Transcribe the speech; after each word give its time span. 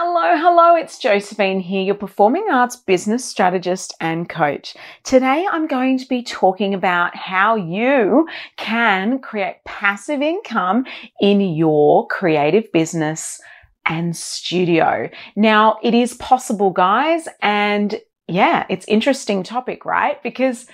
Hello, 0.00 0.36
hello, 0.36 0.76
it's 0.76 0.96
Josephine 0.96 1.58
here, 1.58 1.82
your 1.82 1.96
performing 1.96 2.46
arts 2.52 2.76
business 2.76 3.24
strategist 3.24 3.92
and 4.00 4.28
coach. 4.28 4.76
Today 5.02 5.44
I'm 5.50 5.66
going 5.66 5.98
to 5.98 6.06
be 6.06 6.22
talking 6.22 6.72
about 6.72 7.16
how 7.16 7.56
you 7.56 8.28
can 8.56 9.18
create 9.18 9.56
passive 9.64 10.22
income 10.22 10.86
in 11.20 11.40
your 11.40 12.06
creative 12.06 12.70
business 12.70 13.40
and 13.86 14.16
studio. 14.16 15.10
Now, 15.34 15.78
it 15.82 15.94
is 15.94 16.14
possible, 16.14 16.70
guys, 16.70 17.26
and 17.42 18.00
yeah, 18.28 18.66
it's 18.70 18.86
interesting 18.86 19.42
topic, 19.42 19.84
right? 19.84 20.22
Because 20.22 20.66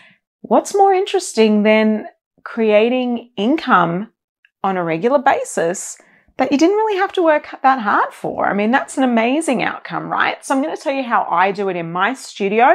what's 0.42 0.74
more 0.74 0.92
interesting 0.92 1.62
than 1.62 2.08
creating 2.44 3.30
income 3.38 4.12
on 4.62 4.76
a 4.76 4.84
regular 4.84 5.18
basis 5.18 5.96
that 6.36 6.50
you 6.50 6.58
didn't 6.58 6.76
really 6.76 6.98
have 6.98 7.12
to 7.12 7.22
work 7.22 7.46
that 7.62 7.78
hard 7.78 8.12
for. 8.12 8.46
I 8.46 8.54
mean, 8.54 8.72
that's 8.72 8.98
an 8.98 9.04
amazing 9.04 9.62
outcome, 9.62 10.10
right? 10.10 10.44
So 10.44 10.54
I'm 10.54 10.62
going 10.62 10.74
to 10.74 10.82
tell 10.82 10.92
you 10.92 11.04
how 11.04 11.28
I 11.30 11.52
do 11.52 11.68
it 11.68 11.76
in 11.76 11.92
my 11.92 12.14
studio 12.14 12.74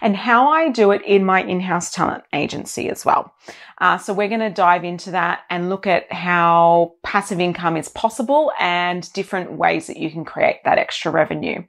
and 0.00 0.16
how 0.16 0.48
I 0.48 0.68
do 0.68 0.92
it 0.92 1.02
in 1.02 1.24
my 1.24 1.42
in-house 1.42 1.90
talent 1.90 2.22
agency 2.32 2.88
as 2.88 3.04
well. 3.04 3.34
Uh, 3.78 3.98
so 3.98 4.12
we're 4.12 4.28
going 4.28 4.40
to 4.40 4.50
dive 4.50 4.84
into 4.84 5.10
that 5.10 5.40
and 5.50 5.70
look 5.70 5.88
at 5.88 6.12
how 6.12 6.94
passive 7.02 7.40
income 7.40 7.76
is 7.76 7.88
possible 7.88 8.52
and 8.60 9.12
different 9.12 9.52
ways 9.52 9.88
that 9.88 9.96
you 9.96 10.10
can 10.10 10.24
create 10.24 10.62
that 10.64 10.78
extra 10.78 11.10
revenue. 11.10 11.64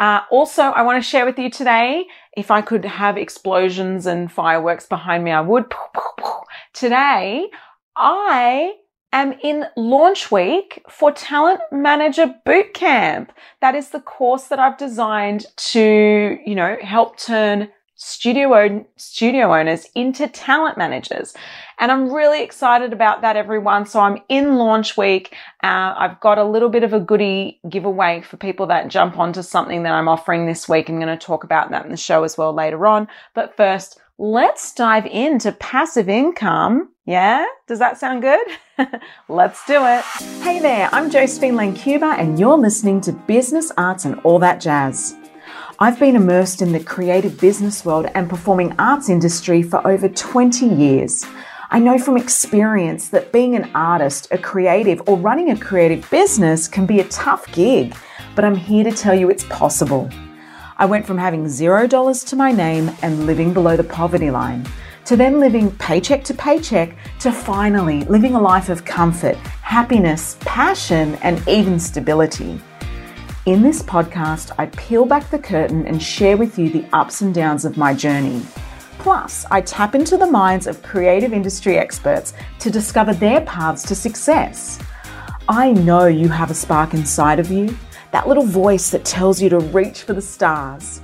Uh, 0.00 0.22
also, 0.30 0.62
I 0.62 0.82
want 0.82 1.02
to 1.02 1.08
share 1.08 1.24
with 1.24 1.38
you 1.38 1.50
today, 1.50 2.06
if 2.36 2.50
I 2.50 2.62
could 2.62 2.84
have 2.84 3.16
explosions 3.16 4.06
and 4.06 4.32
fireworks 4.32 4.86
behind 4.86 5.22
me, 5.22 5.30
I 5.30 5.40
would. 5.40 5.72
Today, 6.72 7.50
I 7.96 8.74
am 9.12 9.34
in 9.42 9.66
launch 9.76 10.30
week 10.30 10.82
for 10.88 11.12
Talent 11.12 11.60
Manager 11.72 12.34
Bootcamp. 12.46 13.28
That 13.60 13.74
is 13.74 13.90
the 13.90 14.00
course 14.00 14.44
that 14.44 14.58
I've 14.58 14.78
designed 14.78 15.46
to, 15.56 16.38
you 16.44 16.54
know, 16.54 16.76
help 16.80 17.18
turn 17.18 17.68
studio 17.96 18.54
own, 18.54 18.86
studio 18.96 19.54
owners 19.54 19.86
into 19.94 20.26
talent 20.26 20.78
managers. 20.78 21.34
And 21.78 21.92
I'm 21.92 22.10
really 22.10 22.42
excited 22.42 22.94
about 22.94 23.20
that, 23.20 23.36
everyone. 23.36 23.84
So 23.84 24.00
I'm 24.00 24.18
in 24.30 24.56
launch 24.56 24.96
week. 24.96 25.34
Uh, 25.62 25.94
I've 25.96 26.18
got 26.20 26.38
a 26.38 26.44
little 26.44 26.70
bit 26.70 26.82
of 26.82 26.94
a 26.94 27.00
goodie 27.00 27.60
giveaway 27.68 28.22
for 28.22 28.38
people 28.38 28.66
that 28.68 28.88
jump 28.88 29.18
onto 29.18 29.42
something 29.42 29.82
that 29.82 29.92
I'm 29.92 30.08
offering 30.08 30.46
this 30.46 30.66
week. 30.66 30.88
I'm 30.88 30.98
going 30.98 31.08
to 31.08 31.26
talk 31.26 31.44
about 31.44 31.70
that 31.70 31.84
in 31.84 31.90
the 31.90 31.96
show 31.98 32.24
as 32.24 32.38
well 32.38 32.54
later 32.54 32.86
on. 32.86 33.06
But 33.34 33.54
first, 33.54 33.99
let's 34.20 34.74
dive 34.74 35.06
into 35.06 35.50
passive 35.50 36.06
income. 36.06 36.90
Yeah? 37.06 37.46
Does 37.66 37.78
that 37.78 37.96
sound 37.96 38.20
good? 38.20 38.46
let's 39.28 39.64
do 39.64 39.82
it. 39.86 40.04
Hey 40.42 40.58
there, 40.60 40.90
I'm 40.92 41.10
Josephine 41.10 41.54
Lancuba 41.54 42.18
and 42.18 42.38
you're 42.38 42.58
listening 42.58 43.00
to 43.00 43.12
Business, 43.12 43.72
Arts 43.78 44.04
and 44.04 44.20
All 44.20 44.38
That 44.38 44.60
Jazz. 44.60 45.16
I've 45.78 45.98
been 45.98 46.16
immersed 46.16 46.60
in 46.60 46.72
the 46.72 46.84
creative 46.84 47.40
business 47.40 47.82
world 47.82 48.08
and 48.14 48.28
performing 48.28 48.74
arts 48.78 49.08
industry 49.08 49.62
for 49.62 49.84
over 49.88 50.06
20 50.06 50.66
years. 50.66 51.24
I 51.70 51.78
know 51.78 51.98
from 51.98 52.18
experience 52.18 53.08
that 53.08 53.32
being 53.32 53.56
an 53.56 53.70
artist, 53.74 54.28
a 54.32 54.36
creative, 54.36 55.00
or 55.08 55.16
running 55.16 55.50
a 55.50 55.58
creative 55.58 56.08
business 56.10 56.68
can 56.68 56.84
be 56.84 57.00
a 57.00 57.08
tough 57.08 57.50
gig, 57.52 57.96
but 58.36 58.44
I'm 58.44 58.54
here 58.54 58.84
to 58.84 58.92
tell 58.92 59.14
you 59.14 59.30
it's 59.30 59.44
possible. 59.44 60.10
I 60.80 60.86
went 60.86 61.06
from 61.06 61.18
having 61.18 61.46
zero 61.46 61.86
dollars 61.86 62.24
to 62.24 62.36
my 62.36 62.52
name 62.52 62.90
and 63.02 63.26
living 63.26 63.52
below 63.52 63.76
the 63.76 63.84
poverty 63.84 64.30
line 64.30 64.66
to 65.04 65.14
then 65.14 65.38
living 65.38 65.70
paycheck 65.72 66.24
to 66.24 66.32
paycheck 66.32 66.96
to 67.18 67.30
finally 67.30 68.04
living 68.04 68.34
a 68.34 68.40
life 68.40 68.70
of 68.70 68.86
comfort, 68.86 69.36
happiness, 69.60 70.38
passion, 70.40 71.16
and 71.16 71.46
even 71.46 71.78
stability. 71.78 72.58
In 73.44 73.60
this 73.60 73.82
podcast, 73.82 74.52
I 74.56 74.66
peel 74.66 75.04
back 75.04 75.28
the 75.28 75.38
curtain 75.38 75.86
and 75.86 76.02
share 76.02 76.38
with 76.38 76.58
you 76.58 76.70
the 76.70 76.86
ups 76.94 77.20
and 77.20 77.34
downs 77.34 77.66
of 77.66 77.76
my 77.76 77.92
journey. 77.92 78.40
Plus, 79.00 79.44
I 79.50 79.60
tap 79.60 79.94
into 79.94 80.16
the 80.16 80.30
minds 80.30 80.66
of 80.66 80.82
creative 80.82 81.34
industry 81.34 81.76
experts 81.76 82.32
to 82.58 82.70
discover 82.70 83.12
their 83.12 83.42
paths 83.42 83.82
to 83.82 83.94
success. 83.94 84.78
I 85.46 85.72
know 85.72 86.06
you 86.06 86.28
have 86.28 86.50
a 86.50 86.54
spark 86.54 86.94
inside 86.94 87.38
of 87.38 87.50
you, 87.50 87.76
that 88.12 88.28
little 88.28 88.44
voice 88.44 88.90
that 88.90 89.04
tells 89.04 89.40
you 89.40 89.48
to 89.50 89.58
reach 89.58 90.02
for 90.02 90.12
the 90.12 90.22
stars. 90.22 91.00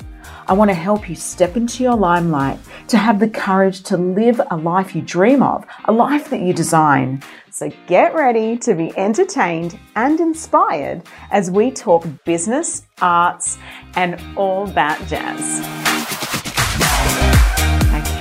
I 0.49 0.53
want 0.53 0.71
to 0.71 0.75
help 0.75 1.09
you 1.09 1.17
step 1.17 1.57
into 1.57 1.83
your 1.83 1.97
limelight, 1.97 2.61
to 2.89 2.99
have 2.99 3.19
the 3.19 3.29
courage 3.29 3.83
to 3.85 3.97
live 3.97 4.41
a 4.51 4.57
life 4.57 4.95
you 4.95 5.03
dream 5.03 5.43
of, 5.43 5.65
a 5.87 5.93
life 5.93 6.31
that 6.31 6.41
you 6.41 6.53
design. 6.53 7.23
So 7.51 7.73
get 7.89 8.15
ready 8.15 8.57
to 8.59 8.75
be 8.75 8.97
entertained 8.97 9.79
and 9.97 10.21
inspired 10.21 11.03
as 11.31 11.51
we 11.51 11.71
talk 11.73 12.07
business, 12.25 12.83
arts, 13.01 13.59
and 13.97 14.21
all 14.37 14.67
that 14.69 15.05
jazz. 15.09 16.46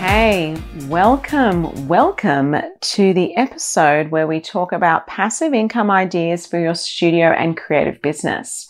Okay, 0.05 0.55
welcome, 0.87 1.87
welcome 1.87 2.55
to 2.79 3.11
the 3.11 3.35
episode 3.35 4.11
where 4.11 4.27
we 4.27 4.39
talk 4.39 4.71
about 4.71 5.07
passive 5.07 5.51
income 5.51 5.89
ideas 5.89 6.45
for 6.45 6.59
your 6.59 6.75
studio 6.75 7.29
and 7.29 7.57
creative 7.57 7.99
business. 8.03 8.69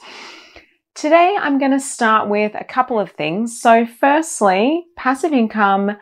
Today, 0.94 1.36
I'm 1.38 1.60
going 1.60 1.72
to 1.72 1.80
start 1.82 2.30
with 2.30 2.56
a 2.56 2.64
couple 2.64 3.02
of 3.02 3.12
things. 3.12 3.60
So, 3.60 3.86
firstly, 3.86 4.86
passive 4.96 5.34
income 5.34 5.98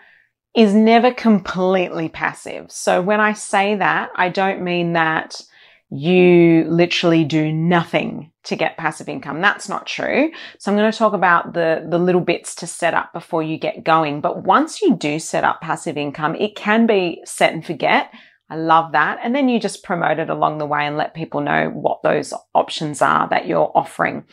is 0.55 0.75
never 0.75 1.11
completely 1.11 2.09
passive. 2.09 2.71
So, 2.71 3.01
when 3.01 3.19
I 3.19 3.33
say 3.33 3.73
that, 3.73 4.11
I 4.15 4.29
don't 4.29 4.61
mean 4.61 4.93
that 4.93 5.41
you 5.89 6.65
literally 6.67 7.23
do 7.23 7.51
nothing 7.51 8.31
to 8.43 8.55
get 8.55 8.77
passive 8.77 9.07
income. 9.07 9.41
That's 9.41 9.69
not 9.69 9.85
true. 9.85 10.31
So 10.59 10.71
I'm 10.71 10.77
going 10.77 10.91
to 10.91 10.97
talk 10.97 11.13
about 11.13 11.53
the, 11.53 11.85
the 11.89 11.99
little 11.99 12.21
bits 12.21 12.55
to 12.55 12.67
set 12.67 12.93
up 12.93 13.13
before 13.13 13.43
you 13.43 13.57
get 13.57 13.83
going. 13.83 14.21
But 14.21 14.43
once 14.43 14.81
you 14.81 14.95
do 14.95 15.19
set 15.19 15.43
up 15.43 15.61
passive 15.61 15.97
income, 15.97 16.35
it 16.35 16.55
can 16.55 16.85
be 16.85 17.21
set 17.25 17.53
and 17.53 17.65
forget. 17.65 18.11
I 18.49 18.55
love 18.55 18.91
that. 18.91 19.19
And 19.23 19.33
then 19.35 19.49
you 19.49 19.59
just 19.59 19.83
promote 19.83 20.19
it 20.19 20.29
along 20.29 20.57
the 20.57 20.65
way 20.65 20.85
and 20.85 20.97
let 20.97 21.13
people 21.13 21.41
know 21.41 21.69
what 21.69 22.03
those 22.03 22.33
options 22.53 23.01
are 23.01 23.27
that 23.29 23.47
you're 23.47 23.71
offering. 23.73 24.25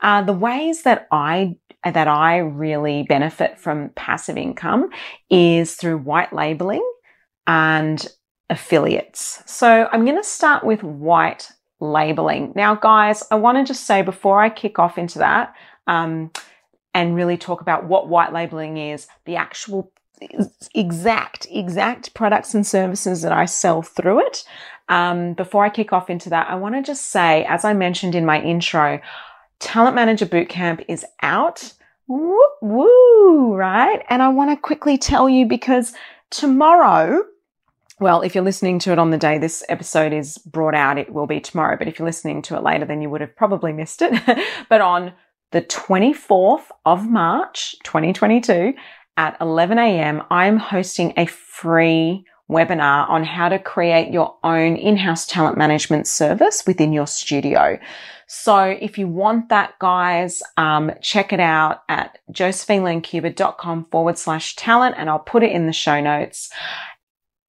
Uh, 0.00 0.22
the 0.22 0.32
ways 0.32 0.82
that 0.82 1.08
I 1.10 1.56
that 1.84 2.08
I 2.08 2.38
really 2.38 3.04
benefit 3.08 3.60
from 3.60 3.90
passive 3.94 4.36
income 4.36 4.88
is 5.30 5.74
through 5.74 5.98
white 5.98 6.32
labeling 6.32 6.84
and 7.46 8.04
affiliates. 8.50 9.42
So 9.46 9.88
I'm 9.92 10.04
going 10.04 10.16
to 10.16 10.24
start 10.24 10.64
with 10.64 10.82
white 10.82 11.50
labeling. 11.80 12.52
Now, 12.54 12.74
guys, 12.74 13.22
I 13.30 13.34
want 13.36 13.58
to 13.58 13.64
just 13.64 13.84
say 13.84 14.02
before 14.02 14.40
I 14.40 14.48
kick 14.48 14.78
off 14.78 14.98
into 14.98 15.18
that 15.18 15.54
um, 15.86 16.30
and 16.94 17.14
really 17.14 17.36
talk 17.36 17.60
about 17.60 17.84
what 17.84 18.08
white 18.08 18.32
labeling 18.32 18.76
is, 18.76 19.08
the 19.24 19.36
actual 19.36 19.92
exact, 20.74 21.46
exact 21.50 22.14
products 22.14 22.54
and 22.54 22.66
services 22.66 23.22
that 23.22 23.32
I 23.32 23.44
sell 23.44 23.82
through 23.82 24.26
it. 24.26 24.44
Um, 24.88 25.34
before 25.34 25.64
I 25.64 25.68
kick 25.68 25.92
off 25.92 26.08
into 26.08 26.30
that, 26.30 26.48
I 26.48 26.54
want 26.54 26.74
to 26.76 26.82
just 26.82 27.10
say, 27.10 27.44
as 27.44 27.64
I 27.64 27.74
mentioned 27.74 28.14
in 28.14 28.24
my 28.24 28.40
intro, 28.40 29.00
Talent 29.58 29.96
Manager 29.96 30.26
Bootcamp 30.26 30.84
is 30.88 31.04
out. 31.22 31.72
Woo, 32.06 32.38
woo, 32.62 33.54
right? 33.54 34.02
And 34.08 34.22
I 34.22 34.28
want 34.28 34.50
to 34.50 34.56
quickly 34.56 34.96
tell 34.96 35.28
you 35.28 35.44
because 35.46 35.92
tomorrow, 36.30 37.24
well, 37.98 38.20
if 38.20 38.34
you're 38.34 38.44
listening 38.44 38.78
to 38.80 38.92
it 38.92 38.98
on 38.98 39.10
the 39.10 39.18
day 39.18 39.38
this 39.38 39.64
episode 39.68 40.12
is 40.12 40.38
brought 40.38 40.74
out, 40.74 40.98
it 40.98 41.12
will 41.12 41.26
be 41.26 41.40
tomorrow. 41.40 41.76
But 41.78 41.88
if 41.88 41.98
you're 41.98 42.06
listening 42.06 42.42
to 42.42 42.56
it 42.56 42.62
later, 42.62 42.84
then 42.84 43.00
you 43.00 43.08
would 43.08 43.22
have 43.22 43.34
probably 43.34 43.72
missed 43.72 44.02
it. 44.02 44.12
but 44.68 44.80
on 44.80 45.12
the 45.52 45.62
24th 45.62 46.66
of 46.84 47.08
March, 47.08 47.74
2022, 47.84 48.74
at 49.16 49.36
11 49.40 49.78
a.m., 49.78 50.22
I'm 50.30 50.58
hosting 50.58 51.14
a 51.16 51.26
free 51.26 52.26
webinar 52.50 53.08
on 53.08 53.24
how 53.24 53.48
to 53.48 53.58
create 53.58 54.12
your 54.12 54.36
own 54.44 54.76
in-house 54.76 55.26
talent 55.26 55.56
management 55.56 56.06
service 56.06 56.64
within 56.66 56.92
your 56.92 57.06
studio. 57.06 57.78
So 58.28 58.76
if 58.80 58.98
you 58.98 59.08
want 59.08 59.48
that, 59.48 59.78
guys, 59.78 60.42
um, 60.56 60.92
check 61.00 61.32
it 61.32 61.40
out 61.40 61.82
at 61.88 62.18
josephinelancuba.com 62.32 63.86
forward 63.90 64.18
slash 64.18 64.54
talent, 64.56 64.96
and 64.98 65.08
I'll 65.08 65.18
put 65.18 65.42
it 65.42 65.52
in 65.52 65.66
the 65.66 65.72
show 65.72 66.00
notes. 66.00 66.50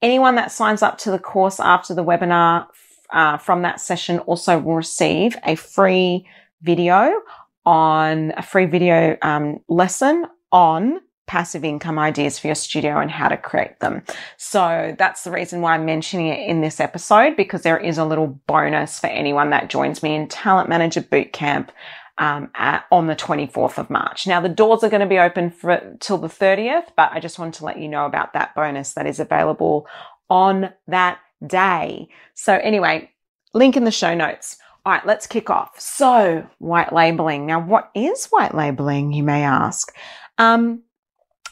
Anyone 0.02 0.36
that 0.36 0.52
signs 0.52 0.82
up 0.82 0.98
to 1.00 1.12
the 1.12 1.20
course 1.20 1.60
after 1.60 1.94
the 1.94 2.04
webinar 2.04 2.68
uh, 3.12 3.38
from 3.38 3.64
that 3.64 3.80
session 3.82 4.20
also 4.20 4.60
will 4.60 4.76
receive 4.76 5.36
a 5.44 5.56
free 5.56 6.28
video 6.62 7.22
on 7.66 8.34
a 8.38 8.44
free 8.44 8.66
video 8.66 9.18
um, 9.22 9.60
lesson 9.68 10.26
on 10.52 11.02
passive 11.26 11.66
income 11.66 12.00
ideas 12.00 12.40
for 12.40 12.48
your 12.48 12.56
studio 12.56 13.00
and 13.00 13.12
how 13.12 13.28
to 13.28 13.36
create 13.36 13.80
them. 13.82 14.02
So 14.38 14.96
that's 14.98 15.24
the 15.24 15.32
reason 15.32 15.62
why 15.62 15.74
I'm 15.74 15.86
mentioning 15.86 16.28
it 16.28 16.48
in 16.48 16.62
this 16.62 16.80
episode 16.80 17.36
because 17.36 17.64
there 17.64 17.78
is 17.78 17.98
a 17.98 18.06
little 18.06 18.28
bonus 18.48 19.00
for 19.00 19.08
anyone 19.08 19.50
that 19.50 19.70
joins 19.70 20.02
me 20.02 20.16
in 20.16 20.30
Talent 20.30 20.70
Manager 20.70 21.02
Bootcamp 21.02 21.70
um, 22.18 22.50
at, 22.56 22.86
on 22.92 23.08
the 23.08 23.16
24th 23.16 23.78
of 23.78 23.90
March. 23.90 24.28
Now 24.28 24.42
the 24.42 24.50
doors 24.50 24.84
are 24.84 24.90
going 24.90 25.02
to 25.02 25.08
be 25.08 25.20
open 25.20 25.52
for 25.52 25.96
till 26.00 26.18
the 26.18 26.28
30th, 26.28 26.88
but 26.96 27.12
I 27.12 27.20
just 27.20 27.40
wanted 27.40 27.56
to 27.56 27.66
let 27.66 27.80
you 27.80 27.88
know 27.88 28.06
about 28.06 28.34
that 28.34 28.56
bonus 28.56 28.94
that 28.94 29.08
is 29.08 29.20
available 29.20 29.88
on 30.30 30.74
that 30.88 31.20
day. 31.46 32.10
So 32.34 32.56
anyway, 32.56 33.12
link 33.54 33.78
in 33.78 33.84
the 33.84 33.92
show 33.92 34.16
notes. 34.16 34.58
All 34.86 34.94
right, 34.94 35.06
let's 35.06 35.28
kick 35.28 35.50
off. 35.50 35.78
So, 35.80 36.48
white 36.60 36.94
labeling. 36.94 37.46
Now, 37.46 37.60
what 37.60 37.92
is 37.94 38.28
white 38.28 38.56
labeling, 38.56 39.12
you 39.12 39.22
may 39.22 39.44
ask? 39.44 39.94
Um, 40.38 40.84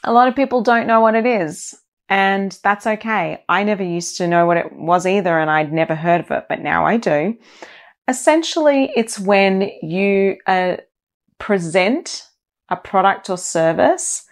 a 0.06 0.14
lot 0.14 0.30
of 0.30 0.38
people 0.38 0.62
don't 0.62 0.88
know 0.88 1.02
what 1.02 1.16
it 1.16 1.26
is, 1.26 1.76
and 2.08 2.58
that's 2.64 2.88
okay. 2.88 3.44
I 3.50 3.64
never 3.64 3.84
used 3.84 4.18
to 4.18 4.28
know 4.28 4.46
what 4.46 4.56
it 4.56 4.72
was 4.72 5.06
either, 5.06 5.38
and 5.38 5.52
I'd 5.52 5.74
never 5.74 5.96
heard 5.96 6.22
of 6.22 6.32
it, 6.32 6.46
but 6.48 6.62
now 6.62 6.86
I 6.86 6.96
do. 6.96 7.38
Essentially, 8.08 8.92
it's 8.96 9.20
when 9.20 9.72
you 9.82 10.38
uh, 10.46 10.78
present 11.40 12.28
a 12.70 12.76
product 12.76 13.30
or 13.30 13.38
service 13.38 14.26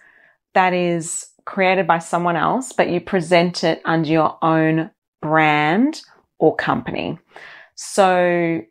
that 0.54 0.72
is 0.72 1.26
created 1.44 1.86
by 1.86 1.98
someone 1.98 2.36
else, 2.36 2.72
but 2.72 2.88
you 2.88 3.00
present 3.00 3.64
it 3.64 3.82
under 3.84 4.08
your 4.08 4.38
own 4.42 4.90
brand 5.20 6.02
or 6.38 6.54
company. 6.54 7.18
So 7.74 8.62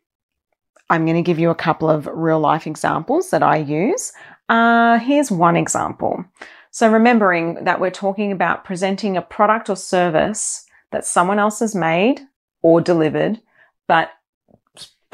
I'm 0.90 1.04
going 1.04 1.16
to 1.16 1.22
give 1.22 1.38
you 1.38 1.50
a 1.50 1.54
couple 1.54 1.88
of 1.90 2.06
real 2.06 2.40
life 2.40 2.66
examples 2.66 3.30
that 3.30 3.42
I 3.42 3.56
use. 3.56 4.12
Uh, 4.48 4.98
here's 4.98 5.30
one 5.30 5.56
example. 5.56 6.24
So 6.70 6.90
remembering 6.90 7.64
that 7.64 7.80
we're 7.80 7.90
talking 7.90 8.32
about 8.32 8.64
presenting 8.64 9.16
a 9.16 9.22
product 9.22 9.70
or 9.70 9.76
service 9.76 10.66
that 10.90 11.04
someone 11.04 11.38
else 11.38 11.60
has 11.60 11.74
made 11.74 12.20
or 12.62 12.80
delivered, 12.80 13.40
but 13.86 14.10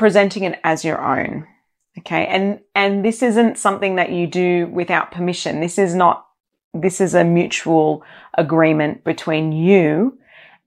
presenting 0.00 0.44
it 0.44 0.58
as 0.64 0.82
your 0.82 0.99
own. 0.99 1.47
Okay. 1.99 2.25
And, 2.25 2.61
and 2.75 3.05
this 3.05 3.23
isn't 3.23 3.58
something 3.58 3.97
that 3.97 4.11
you 4.11 4.26
do 4.26 4.67
without 4.69 5.12
permission. 5.12 5.61
This 5.61 5.76
is 5.76 5.94
not, 5.94 6.26
this 6.73 7.02
is 7.02 7.14
a 7.14 7.23
mutual 7.23 8.02
agreement 8.38 9.05
between 9.05 9.52
you 9.52 10.19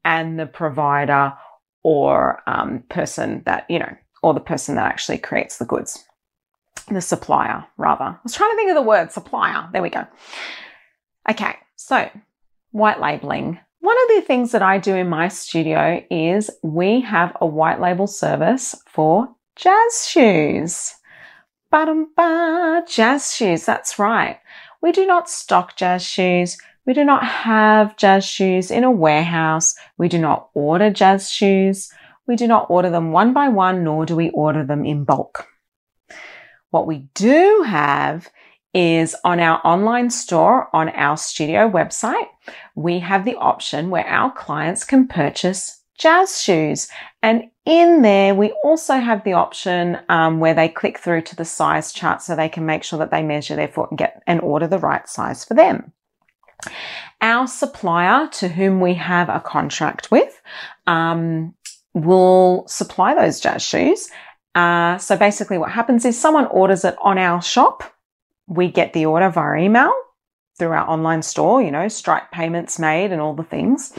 and 0.05 0.39
the 0.39 0.45
provider 0.45 1.33
or 1.81 2.43
um, 2.45 2.83
person 2.89 3.41
that, 3.47 3.65
you 3.71 3.79
know, 3.79 3.97
or 4.21 4.35
the 4.35 4.39
person 4.39 4.75
that 4.75 4.85
actually 4.85 5.17
creates 5.17 5.57
the 5.57 5.65
goods. 5.65 6.05
The 6.91 7.01
supplier, 7.01 7.65
rather. 7.75 8.03
I 8.03 8.19
was 8.23 8.35
trying 8.35 8.51
to 8.51 8.55
think 8.55 8.69
of 8.69 8.75
the 8.75 8.83
word 8.83 9.11
supplier. 9.11 9.67
There 9.73 9.81
we 9.81 9.89
go. 9.89 10.05
Okay. 11.27 11.55
So 11.75 12.07
white 12.69 13.01
labeling. 13.01 13.59
One 13.83 13.97
of 14.03 14.15
the 14.15 14.21
things 14.21 14.53
that 14.53 14.61
I 14.61 14.77
do 14.77 14.95
in 14.95 15.09
my 15.09 15.27
studio 15.27 16.01
is 16.09 16.49
we 16.63 17.01
have 17.01 17.35
a 17.41 17.45
white 17.45 17.81
label 17.81 18.07
service 18.07 18.73
for 18.87 19.35
jazz 19.57 20.07
shoes. 20.07 20.95
Ba-dum-ba, 21.69 22.85
jazz 22.87 23.35
shoes. 23.35 23.65
That's 23.65 23.99
right. 23.99 24.39
We 24.81 24.93
do 24.93 25.05
not 25.05 25.29
stock 25.29 25.75
jazz 25.75 26.01
shoes. 26.01 26.57
We 26.85 26.93
do 26.93 27.03
not 27.03 27.25
have 27.25 27.97
jazz 27.97 28.23
shoes 28.23 28.71
in 28.71 28.85
a 28.85 28.89
warehouse. 28.89 29.75
We 29.97 30.07
do 30.07 30.17
not 30.17 30.47
order 30.53 30.89
jazz 30.89 31.29
shoes. 31.29 31.91
We 32.25 32.37
do 32.37 32.47
not 32.47 32.67
order 32.69 32.89
them 32.89 33.11
one 33.11 33.33
by 33.33 33.49
one, 33.49 33.83
nor 33.83 34.05
do 34.05 34.15
we 34.15 34.29
order 34.29 34.65
them 34.65 34.85
in 34.85 35.03
bulk. 35.03 35.45
What 36.69 36.87
we 36.87 37.09
do 37.15 37.65
have 37.67 38.29
is 38.73 39.15
on 39.23 39.39
our 39.39 39.61
online 39.63 40.09
store 40.09 40.69
on 40.73 40.89
our 40.89 41.17
studio 41.17 41.69
website, 41.69 42.27
we 42.75 42.99
have 42.99 43.25
the 43.25 43.35
option 43.35 43.89
where 43.89 44.05
our 44.07 44.31
clients 44.31 44.83
can 44.83 45.07
purchase 45.07 45.83
jazz 45.97 46.41
shoes. 46.41 46.87
And 47.21 47.43
in 47.65 48.01
there, 48.01 48.35
we 48.35 48.51
also 48.63 48.95
have 48.95 49.23
the 49.23 49.33
option 49.33 49.99
um, 50.09 50.39
where 50.39 50.53
they 50.53 50.67
click 50.67 50.97
through 50.97 51.21
to 51.21 51.35
the 51.35 51.45
size 51.45 51.93
chart 51.93 52.21
so 52.21 52.35
they 52.35 52.49
can 52.49 52.65
make 52.65 52.83
sure 52.83 52.99
that 52.99 53.11
they 53.11 53.23
measure 53.23 53.55
their 53.55 53.67
foot 53.67 53.91
and 53.91 53.97
get 53.97 54.21
and 54.27 54.41
order 54.41 54.67
the 54.67 54.79
right 54.79 55.07
size 55.07 55.45
for 55.45 55.53
them. 55.53 55.93
Our 57.21 57.47
supplier 57.47 58.27
to 58.27 58.47
whom 58.47 58.81
we 58.81 58.95
have 58.95 59.29
a 59.29 59.39
contract 59.39 60.11
with 60.11 60.41
um, 60.87 61.53
will 61.93 62.67
supply 62.67 63.15
those 63.15 63.39
jazz 63.39 63.63
shoes. 63.63 64.09
Uh, 64.55 64.97
so 64.97 65.15
basically, 65.15 65.57
what 65.57 65.71
happens 65.71 66.05
is 66.05 66.19
someone 66.19 66.47
orders 66.47 66.83
it 66.83 66.95
on 67.01 67.17
our 67.17 67.41
shop. 67.41 67.92
We 68.47 68.69
get 68.69 68.93
the 68.93 69.05
order 69.05 69.29
via 69.29 69.61
email 69.61 69.93
through 70.57 70.69
our 70.69 70.87
online 70.87 71.21
store, 71.21 71.61
you 71.61 71.71
know, 71.71 71.87
Stripe 71.87 72.31
payments 72.31 72.77
made 72.77 73.11
and 73.11 73.21
all 73.21 73.33
the 73.33 73.43
things. 73.43 73.93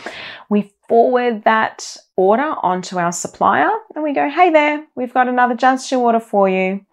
We 0.49 0.73
forward 0.89 1.45
that 1.45 1.97
order 2.17 2.55
onto 2.63 2.99
our 2.99 3.13
supplier 3.13 3.71
and 3.95 4.05
we 4.05 4.13
go, 4.13 4.29
hey 4.29 4.51
there, 4.51 4.85
we've 4.95 5.15
got 5.15 5.29
another 5.29 5.55
jazz 5.55 5.87
shoe 5.87 6.01
order 6.01 6.21
for 6.21 6.49
you. 6.49 6.85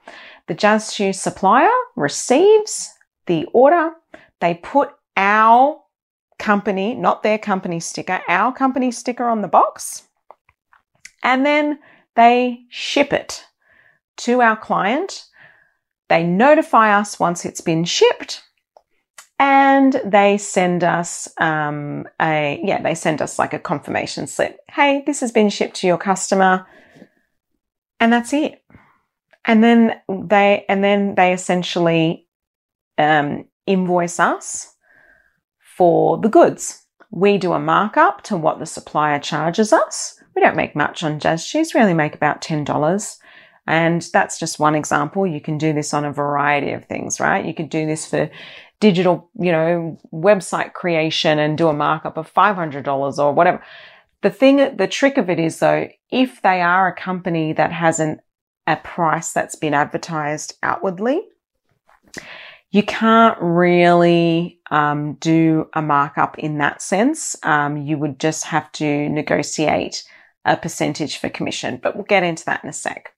The 0.47 0.53
jazz 0.55 0.93
shoe 0.93 1.13
supplier 1.13 1.69
receives 1.95 2.93
the 3.27 3.45
order. 3.53 3.91
They 4.39 4.55
put 4.55 4.91
our 5.15 5.79
company, 6.39 6.95
not 6.95 7.21
their 7.21 7.37
company 7.37 7.79
sticker, 7.79 8.21
our 8.27 8.51
company 8.51 8.91
sticker 8.91 9.25
on 9.25 9.41
the 9.41 9.47
box. 9.47 10.03
And 11.23 11.45
then 11.45 11.79
they 12.15 12.61
ship 12.69 13.13
it 13.13 13.45
to 14.17 14.41
our 14.41 14.57
client. 14.57 15.25
They 16.11 16.25
notify 16.25 16.99
us 16.99 17.21
once 17.21 17.45
it's 17.45 17.61
been 17.61 17.85
shipped 17.85 18.43
and 19.39 19.93
they 20.03 20.37
send 20.37 20.83
us 20.83 21.29
um, 21.37 22.05
a 22.21 22.59
yeah 22.65 22.81
they 22.81 22.95
send 22.95 23.21
us 23.21 23.39
like 23.39 23.53
a 23.53 23.59
confirmation 23.59 24.27
slip. 24.27 24.59
Hey 24.69 25.03
this 25.07 25.21
has 25.21 25.31
been 25.31 25.49
shipped 25.49 25.77
to 25.77 25.87
your 25.87 25.97
customer 25.97 26.67
and 28.01 28.11
that's 28.11 28.33
it. 28.33 28.61
And 29.45 29.63
then 29.63 30.01
they 30.09 30.65
and 30.67 30.83
then 30.83 31.15
they 31.15 31.31
essentially 31.31 32.27
um, 32.97 33.45
invoice 33.65 34.19
us 34.19 34.75
for 35.77 36.17
the 36.17 36.27
goods. 36.27 36.85
We 37.09 37.37
do 37.37 37.53
a 37.53 37.59
markup 37.59 38.21
to 38.23 38.35
what 38.35 38.59
the 38.59 38.65
supplier 38.65 39.19
charges 39.19 39.71
us. 39.71 40.19
We 40.35 40.41
don't 40.41 40.57
make 40.57 40.75
much 40.75 41.03
on 41.03 41.21
jazz 41.21 41.45
shoes. 41.45 41.73
We 41.73 41.79
only 41.79 41.93
make 41.93 42.15
about 42.15 42.41
$10 42.41 42.65
and 43.71 44.01
that's 44.11 44.37
just 44.37 44.59
one 44.59 44.75
example. 44.75 45.25
You 45.25 45.39
can 45.39 45.57
do 45.57 45.71
this 45.71 45.93
on 45.93 46.03
a 46.03 46.11
variety 46.11 46.73
of 46.73 46.83
things, 46.83 47.21
right? 47.21 47.45
You 47.45 47.53
could 47.53 47.69
do 47.69 47.85
this 47.85 48.05
for 48.05 48.29
digital, 48.81 49.29
you 49.39 49.49
know, 49.49 49.97
website 50.13 50.73
creation 50.73 51.39
and 51.39 51.57
do 51.57 51.69
a 51.69 51.73
markup 51.73 52.17
of 52.17 52.33
$500 52.33 53.17
or 53.17 53.31
whatever. 53.31 53.63
The 54.23 54.29
thing, 54.29 54.75
the 54.75 54.87
trick 54.87 55.17
of 55.17 55.29
it 55.29 55.39
is 55.39 55.59
though, 55.59 55.87
if 56.09 56.41
they 56.41 56.61
are 56.61 56.89
a 56.89 56.95
company 56.95 57.53
that 57.53 57.71
has 57.71 58.01
an, 58.01 58.19
a 58.67 58.75
price 58.75 59.31
that's 59.31 59.55
been 59.55 59.73
advertised 59.73 60.57
outwardly, 60.61 61.21
you 62.71 62.83
can't 62.83 63.37
really 63.39 64.59
um, 64.69 65.13
do 65.21 65.69
a 65.73 65.81
markup 65.81 66.37
in 66.37 66.57
that 66.57 66.81
sense. 66.81 67.37
Um, 67.43 67.77
you 67.77 67.97
would 67.97 68.19
just 68.19 68.43
have 68.47 68.69
to 68.73 69.07
negotiate 69.07 70.03
a 70.43 70.57
percentage 70.57 71.19
for 71.19 71.29
commission, 71.29 71.79
but 71.81 71.95
we'll 71.95 72.03
get 72.03 72.23
into 72.23 72.43
that 72.45 72.65
in 72.65 72.69
a 72.69 72.73
sec. 72.73 73.13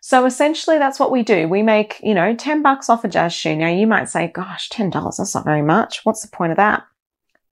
So 0.00 0.26
essentially 0.26 0.78
that's 0.78 0.98
what 0.98 1.12
we 1.12 1.22
do. 1.22 1.46
We 1.48 1.62
make, 1.62 2.00
you 2.02 2.12
know, 2.12 2.34
10 2.34 2.60
bucks 2.62 2.90
off 2.90 3.04
a 3.04 3.08
jazz 3.08 3.32
shoe. 3.32 3.54
Now 3.54 3.68
you 3.68 3.86
might 3.86 4.08
say, 4.08 4.26
gosh, 4.26 4.68
$10, 4.70 4.92
that's 5.16 5.34
not 5.34 5.44
very 5.44 5.62
much. 5.62 6.04
What's 6.04 6.22
the 6.22 6.36
point 6.36 6.50
of 6.50 6.56
that? 6.56 6.84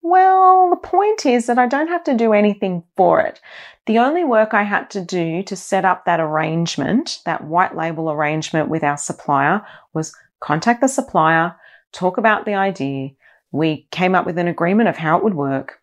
Well, 0.03 0.71
the 0.71 0.77
point 0.77 1.27
is 1.27 1.47
that 1.47 1.59
I 1.59 1.67
don't 1.67 1.89
have 1.89 2.05
to 2.05 2.15
do 2.15 2.33
anything 2.33 2.83
for 2.97 3.21
it. 3.21 3.41
The 3.87 3.99
only 3.99 4.25
work 4.25 4.55
I 4.55 4.63
had 4.63 4.91
to 4.91 5.01
do 5.01 5.43
to 5.45 5.57
set 5.57 5.85
up 5.85 6.05
that 6.05 6.21
arrangement, 6.21 7.21
that 7.25 7.45
white 7.45 7.77
label 7.77 8.11
arrangement 8.11 8.69
with 8.69 8.83
our 8.83 8.97
supplier 8.97 9.63
was 9.93 10.15
contact 10.41 10.81
the 10.81 10.89
supplier, 10.89 11.55
talk 11.93 12.19
about 12.19 12.47
the 12.47 12.55
idea. 12.55 13.11
We 13.53 13.87
came 13.91 14.15
up 14.15 14.27
with 14.27 14.39
an 14.39 14.49
agreement 14.49 14.89
of 14.89 14.97
how 14.97 15.19
it 15.19 15.25
would 15.25 15.35
work. 15.35 15.81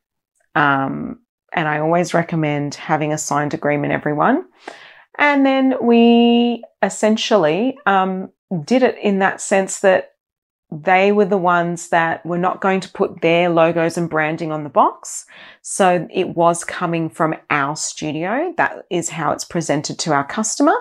Um, 0.55 1.19
and 1.53 1.67
I 1.67 1.79
always 1.79 2.13
recommend 2.13 2.75
having 2.75 3.13
a 3.13 3.17
signed 3.17 3.53
agreement, 3.53 3.93
everyone. 3.93 4.45
And 5.17 5.45
then 5.45 5.75
we 5.81 6.63
essentially 6.81 7.77
um, 7.85 8.29
did 8.63 8.83
it 8.83 8.97
in 9.01 9.19
that 9.19 9.41
sense 9.41 9.79
that 9.79 10.11
they 10.69 11.11
were 11.11 11.25
the 11.25 11.37
ones 11.37 11.89
that 11.89 12.25
were 12.25 12.37
not 12.37 12.59
going 12.59 12.81
to 12.81 12.91
put 12.91 13.21
their 13.21 13.49
logos 13.49 13.97
and 13.97 14.09
branding 14.09 14.51
on 14.51 14.63
the 14.63 14.69
box. 14.69 15.25
So 15.61 16.07
it 16.13 16.29
was 16.29 16.63
coming 16.63 17.09
from 17.09 17.35
our 17.49 17.75
studio. 17.75 18.53
That 18.57 18.85
is 18.89 19.09
how 19.09 19.31
it's 19.31 19.45
presented 19.45 19.97
to 19.99 20.11
our 20.11 20.25
customer. 20.25 20.75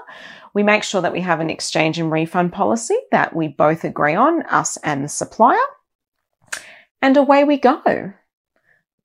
We 0.55 0.65
make 0.65 0.83
sure 0.83 1.03
that 1.03 1.13
we 1.13 1.21
have 1.21 1.41
an 1.41 1.51
exchange 1.51 1.99
and 1.99 2.11
refund 2.11 2.53
policy 2.53 2.97
that 3.13 3.37
we 3.37 3.49
both 3.49 3.85
agree 3.85 4.15
on, 4.15 4.43
us 4.45 4.77
and 4.79 5.05
the 5.05 5.09
supplier. 5.09 5.57
And 7.01 7.17
away 7.17 7.45
we 7.45 7.59
go. 7.59 8.13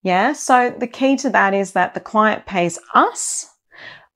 Yeah. 0.01 0.33
So 0.33 0.75
the 0.75 0.87
key 0.87 1.15
to 1.17 1.29
that 1.29 1.53
is 1.53 1.73
that 1.73 1.93
the 1.93 1.99
client 1.99 2.47
pays 2.47 2.79
us 2.95 3.50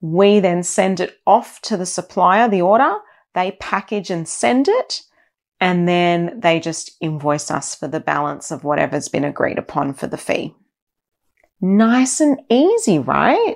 we 0.02 0.40
then 0.40 0.64
send 0.64 1.00
it 1.00 1.18
off 1.26 1.62
to 1.62 1.78
the 1.78 1.86
supplier, 1.86 2.48
the 2.48 2.62
order. 2.62 2.96
They 3.34 3.58
package 3.60 4.10
and 4.10 4.28
send 4.28 4.68
it. 4.68 5.02
And 5.60 5.88
then 5.88 6.40
they 6.40 6.60
just 6.60 6.92
invoice 7.02 7.50
us 7.50 7.76
for 7.76 7.88
the 7.88 8.00
balance 8.00 8.52
of 8.52 8.64
whatever's 8.64 9.08
been 9.08 9.24
agreed 9.24 9.58
upon 9.58 9.94
for 9.94 10.08
the 10.08 10.18
fee. 10.18 10.54
Nice 11.62 12.20
and 12.20 12.42
easy, 12.50 13.00
right? 13.00 13.56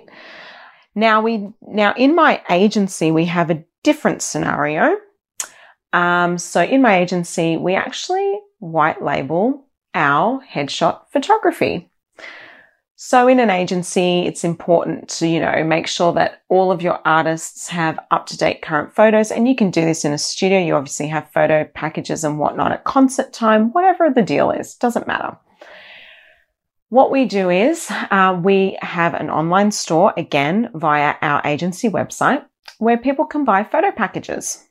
Now 0.95 1.21
we, 1.21 1.49
now 1.61 1.93
in 1.95 2.15
my 2.15 2.41
agency, 2.49 3.11
we 3.11 3.25
have 3.25 3.49
a 3.49 3.63
different 3.83 4.21
scenario. 4.21 4.95
Um, 5.93 6.37
so 6.37 6.61
in 6.61 6.81
my 6.81 6.99
agency, 6.99 7.57
we 7.57 7.75
actually 7.75 8.39
white 8.59 9.03
label 9.03 9.65
our 9.93 10.41
headshot 10.41 11.01
photography. 11.11 11.89
So 13.01 13.29
in 13.29 13.39
an 13.39 13.49
agency, 13.49 14.25
it's 14.25 14.43
important 14.43 15.07
to, 15.19 15.25
you 15.25 15.39
know, 15.39 15.63
make 15.63 15.87
sure 15.87 16.11
that 16.15 16.41
all 16.49 16.69
of 16.69 16.81
your 16.81 16.99
artists 17.05 17.69
have 17.69 17.97
up 18.11 18.25
to 18.25 18.37
date 18.37 18.61
current 18.61 18.93
photos. 18.93 19.31
And 19.31 19.47
you 19.47 19.55
can 19.55 19.71
do 19.71 19.85
this 19.85 20.03
in 20.03 20.11
a 20.11 20.17
studio. 20.17 20.59
You 20.59 20.75
obviously 20.75 21.07
have 21.07 21.31
photo 21.31 21.63
packages 21.63 22.25
and 22.25 22.37
whatnot 22.37 22.73
at 22.73 22.83
concert 22.83 23.31
time, 23.31 23.71
whatever 23.71 24.09
the 24.09 24.21
deal 24.21 24.51
is, 24.51 24.75
doesn't 24.75 25.07
matter. 25.07 25.37
What 26.89 27.09
we 27.09 27.23
do 27.23 27.49
is 27.49 27.89
uh, 27.89 28.37
we 28.43 28.77
have 28.81 29.13
an 29.13 29.29
online 29.29 29.71
store 29.71 30.13
again 30.17 30.69
via 30.73 31.15
our 31.21 31.41
agency 31.45 31.87
website 31.87 32.43
where 32.79 32.97
people 32.97 33.23
can 33.23 33.45
buy 33.45 33.63
photo 33.63 33.91
packages. 33.91 34.68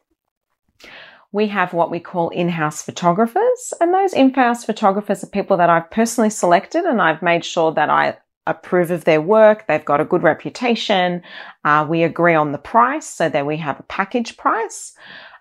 We 1.31 1.49
have 1.49 1.75
what 1.75 1.91
we 1.91 2.01
call 2.01 2.31
in-house 2.31 2.83
photographers 2.83 3.75
and 3.81 3.93
those 3.93 4.15
in-house 4.15 4.65
photographers 4.65 5.23
are 5.23 5.29
people 5.29 5.59
that 5.59 5.69
I've 5.69 5.91
personally 5.91 6.31
selected 6.31 6.85
and 6.85 7.03
I've 7.03 7.21
made 7.21 7.45
sure 7.45 7.73
that 7.75 7.91
I 7.91 8.17
approve 8.47 8.91
of 8.91 9.05
their 9.05 9.21
work. 9.21 9.67
They've 9.67 9.85
got 9.85 10.01
a 10.01 10.07
good 10.07 10.23
reputation. 10.23 11.23
Uh, 11.65 11.87
we 11.89 12.03
agree 12.03 12.35
on 12.35 12.53
the 12.53 12.59
price 12.59 13.07
so 13.07 13.29
that 13.29 13.47
we 13.47 13.59
have 13.59 13.79
a 13.79 13.85
package 13.85 14.39
price. 14.39 14.95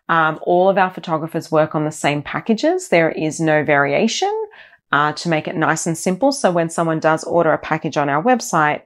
Um, 0.10 0.40
all 0.42 0.70
of 0.70 0.78
our 0.78 0.90
photographers 0.90 1.52
work 1.52 1.74
on 1.74 1.86
the 1.86 1.92
same 1.92 2.22
packages. 2.22 2.90
There 2.90 3.12
is 3.12 3.40
no 3.40 3.64
variation 3.64 4.34
uh, 4.92 5.14
to 5.14 5.30
make 5.30 5.48
it 5.48 5.56
nice 5.56 5.88
and 5.88 5.98
simple. 5.98 6.34
So 6.34 6.52
when 6.52 6.70
someone 6.70 7.00
does 7.00 7.24
order 7.24 7.52
a 7.52 7.58
package 7.58 7.98
on 7.98 8.10
our 8.10 8.22
website, 8.22 8.82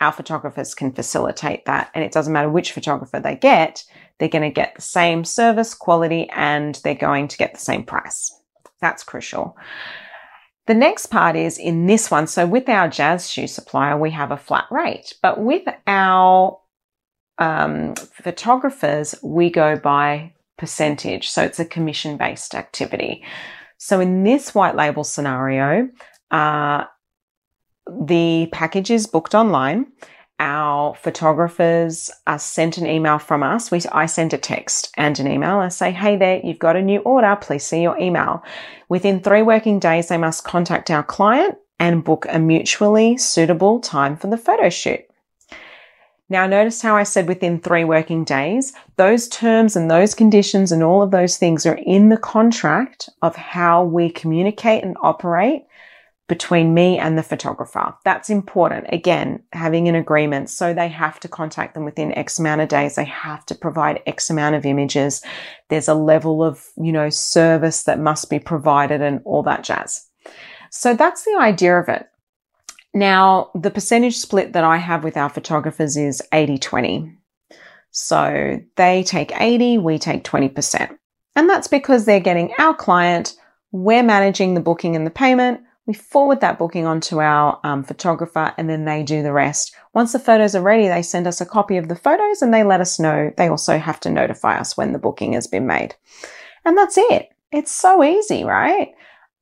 our 0.00 0.12
photographers 0.12 0.74
can 0.74 0.92
facilitate 0.92 1.64
that. 1.66 1.90
And 1.94 2.04
it 2.04 2.12
doesn't 2.12 2.32
matter 2.32 2.50
which 2.50 2.72
photographer 2.72 3.20
they 3.20 3.36
get, 3.36 3.84
they're 4.18 4.28
going 4.28 4.42
to 4.42 4.50
get 4.50 4.74
the 4.76 4.82
same 4.82 5.24
service 5.24 5.74
quality 5.74 6.28
and 6.30 6.76
they're 6.84 6.94
going 6.94 7.28
to 7.28 7.36
get 7.36 7.54
the 7.54 7.60
same 7.60 7.84
price. 7.84 8.32
That's 8.80 9.02
crucial. 9.02 9.56
The 10.66 10.74
next 10.74 11.06
part 11.06 11.36
is 11.36 11.58
in 11.58 11.86
this 11.86 12.10
one. 12.10 12.26
So 12.26 12.46
with 12.46 12.68
our 12.68 12.88
jazz 12.88 13.30
shoe 13.30 13.46
supplier, 13.46 13.98
we 13.98 14.10
have 14.12 14.30
a 14.30 14.36
flat 14.36 14.64
rate, 14.70 15.12
but 15.22 15.40
with 15.40 15.62
our 15.86 16.58
um, 17.38 17.94
photographers, 17.96 19.14
we 19.22 19.50
go 19.50 19.76
by 19.76 20.32
percentage. 20.56 21.28
So 21.28 21.42
it's 21.42 21.60
a 21.60 21.64
commission 21.64 22.16
based 22.16 22.54
activity. 22.54 23.24
So 23.78 24.00
in 24.00 24.22
this 24.22 24.54
white 24.54 24.76
label 24.76 25.04
scenario, 25.04 25.88
uh, 26.30 26.84
the 27.86 28.48
package 28.52 28.90
is 28.90 29.06
booked 29.06 29.34
online. 29.34 29.86
Our 30.40 30.94
photographers 30.96 32.10
are 32.26 32.40
sent 32.40 32.76
an 32.76 32.86
email 32.86 33.18
from 33.18 33.42
us. 33.42 33.70
We, 33.70 33.80
I 33.92 34.06
send 34.06 34.32
a 34.32 34.38
text 34.38 34.92
and 34.96 35.18
an 35.20 35.28
email. 35.28 35.58
I 35.58 35.68
say, 35.68 35.92
Hey 35.92 36.16
there, 36.16 36.40
you've 36.42 36.58
got 36.58 36.76
a 36.76 36.82
new 36.82 37.00
order. 37.00 37.36
Please 37.40 37.64
see 37.64 37.82
your 37.82 37.98
email. 37.98 38.42
Within 38.88 39.20
three 39.20 39.42
working 39.42 39.78
days, 39.78 40.08
they 40.08 40.18
must 40.18 40.44
contact 40.44 40.90
our 40.90 41.04
client 41.04 41.56
and 41.78 42.04
book 42.04 42.26
a 42.28 42.38
mutually 42.38 43.16
suitable 43.16 43.80
time 43.80 44.16
for 44.16 44.26
the 44.26 44.36
photo 44.36 44.68
shoot. 44.70 45.00
Now, 46.28 46.46
notice 46.46 46.80
how 46.80 46.96
I 46.96 47.02
said 47.02 47.28
within 47.28 47.60
three 47.60 47.84
working 47.84 48.24
days, 48.24 48.72
those 48.96 49.28
terms 49.28 49.76
and 49.76 49.90
those 49.90 50.14
conditions 50.14 50.72
and 50.72 50.82
all 50.82 51.02
of 51.02 51.10
those 51.10 51.36
things 51.36 51.66
are 51.66 51.78
in 51.86 52.08
the 52.08 52.16
contract 52.16 53.10
of 53.20 53.36
how 53.36 53.84
we 53.84 54.10
communicate 54.10 54.82
and 54.82 54.96
operate 55.02 55.64
between 56.26 56.72
me 56.72 56.98
and 56.98 57.18
the 57.18 57.22
photographer. 57.22 57.94
That's 58.04 58.30
important. 58.30 58.86
Again, 58.90 59.42
having 59.52 59.88
an 59.88 59.94
agreement. 59.94 60.48
So 60.48 60.72
they 60.72 60.88
have 60.88 61.20
to 61.20 61.28
contact 61.28 61.74
them 61.74 61.84
within 61.84 62.16
X 62.16 62.38
amount 62.38 62.62
of 62.62 62.68
days. 62.68 62.94
They 62.94 63.04
have 63.04 63.44
to 63.46 63.54
provide 63.54 64.02
X 64.06 64.30
amount 64.30 64.54
of 64.54 64.64
images. 64.64 65.22
There's 65.68 65.88
a 65.88 65.94
level 65.94 66.42
of, 66.42 66.64
you 66.76 66.92
know, 66.92 67.10
service 67.10 67.82
that 67.82 68.00
must 68.00 68.30
be 68.30 68.38
provided 68.38 69.02
and 69.02 69.20
all 69.24 69.42
that 69.42 69.64
jazz. 69.64 70.08
So 70.70 70.94
that's 70.94 71.24
the 71.24 71.36
idea 71.38 71.78
of 71.78 71.88
it. 71.88 72.06
Now, 72.94 73.50
the 73.54 73.70
percentage 73.70 74.16
split 74.16 74.52
that 74.54 74.64
I 74.64 74.78
have 74.78 75.04
with 75.04 75.16
our 75.16 75.28
photographers 75.28 75.96
is 75.96 76.22
80 76.32 76.58
20. 76.58 77.18
So 77.90 78.60
they 78.76 79.02
take 79.02 79.38
80, 79.38 79.78
we 79.78 79.98
take 79.98 80.24
20%. 80.24 80.96
And 81.36 81.50
that's 81.50 81.68
because 81.68 82.04
they're 82.04 82.20
getting 82.20 82.52
our 82.58 82.74
client, 82.74 83.36
we're 83.72 84.02
managing 84.02 84.54
the 84.54 84.60
booking 84.60 84.96
and 84.96 85.06
the 85.06 85.10
payment, 85.10 85.60
we 85.86 85.94
forward 85.94 86.40
that 86.40 86.58
booking 86.58 86.86
onto 86.86 87.20
our 87.20 87.60
um, 87.62 87.84
photographer 87.84 88.54
and 88.56 88.70
then 88.70 88.84
they 88.84 89.02
do 89.02 89.22
the 89.22 89.32
rest. 89.32 89.74
Once 89.92 90.12
the 90.12 90.18
photos 90.18 90.54
are 90.54 90.62
ready, 90.62 90.88
they 90.88 91.02
send 91.02 91.26
us 91.26 91.40
a 91.40 91.46
copy 91.46 91.76
of 91.76 91.88
the 91.88 91.96
photos 91.96 92.40
and 92.40 92.54
they 92.54 92.64
let 92.64 92.80
us 92.80 92.98
know. 92.98 93.30
They 93.36 93.48
also 93.48 93.78
have 93.78 94.00
to 94.00 94.10
notify 94.10 94.58
us 94.58 94.76
when 94.76 94.92
the 94.92 94.98
booking 94.98 95.34
has 95.34 95.46
been 95.46 95.66
made. 95.66 95.94
And 96.64 96.76
that's 96.76 96.96
it. 96.96 97.28
It's 97.52 97.70
so 97.70 98.02
easy, 98.02 98.44
right? 98.44 98.92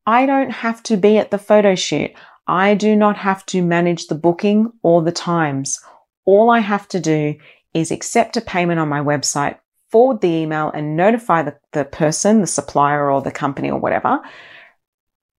I 0.05 0.27
don't 0.27 0.51
have 0.51 0.83
to 0.85 0.97
be 0.97 1.17
at 1.19 1.31
the 1.31 1.39
photo 1.39 1.77
shoot. 1.77 2.11
I 2.49 2.75
do 2.75 2.97
not 2.97 3.17
have 3.19 3.47
to 3.47 3.63
manage 3.63 4.09
the 4.09 4.17
booking 4.17 4.73
or 4.83 5.01
the 5.01 5.13
times. 5.13 5.81
All 6.25 6.51
I 6.51 6.59
have 6.59 6.89
to 6.89 6.99
do 6.99 7.37
is 7.73 7.93
accept 7.93 8.37
a 8.37 8.41
payment 8.41 8.81
on 8.81 8.89
my 8.89 9.01
website, 9.01 9.59
forward 9.91 10.21
the 10.21 10.29
email 10.29 10.73
and 10.75 10.97
notify 10.97 11.43
the, 11.43 11.57
the 11.71 11.85
person, 11.85 12.41
the 12.41 12.49
supplier 12.49 13.11
or 13.11 13.23
the 13.23 13.31
company 13.31 13.71
or 13.71 13.79
whatever. 13.79 14.21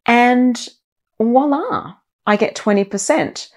And 0.05 0.57
voila, 1.17 1.96
I 2.25 2.36
get 2.36 2.55
20%. 2.55 3.50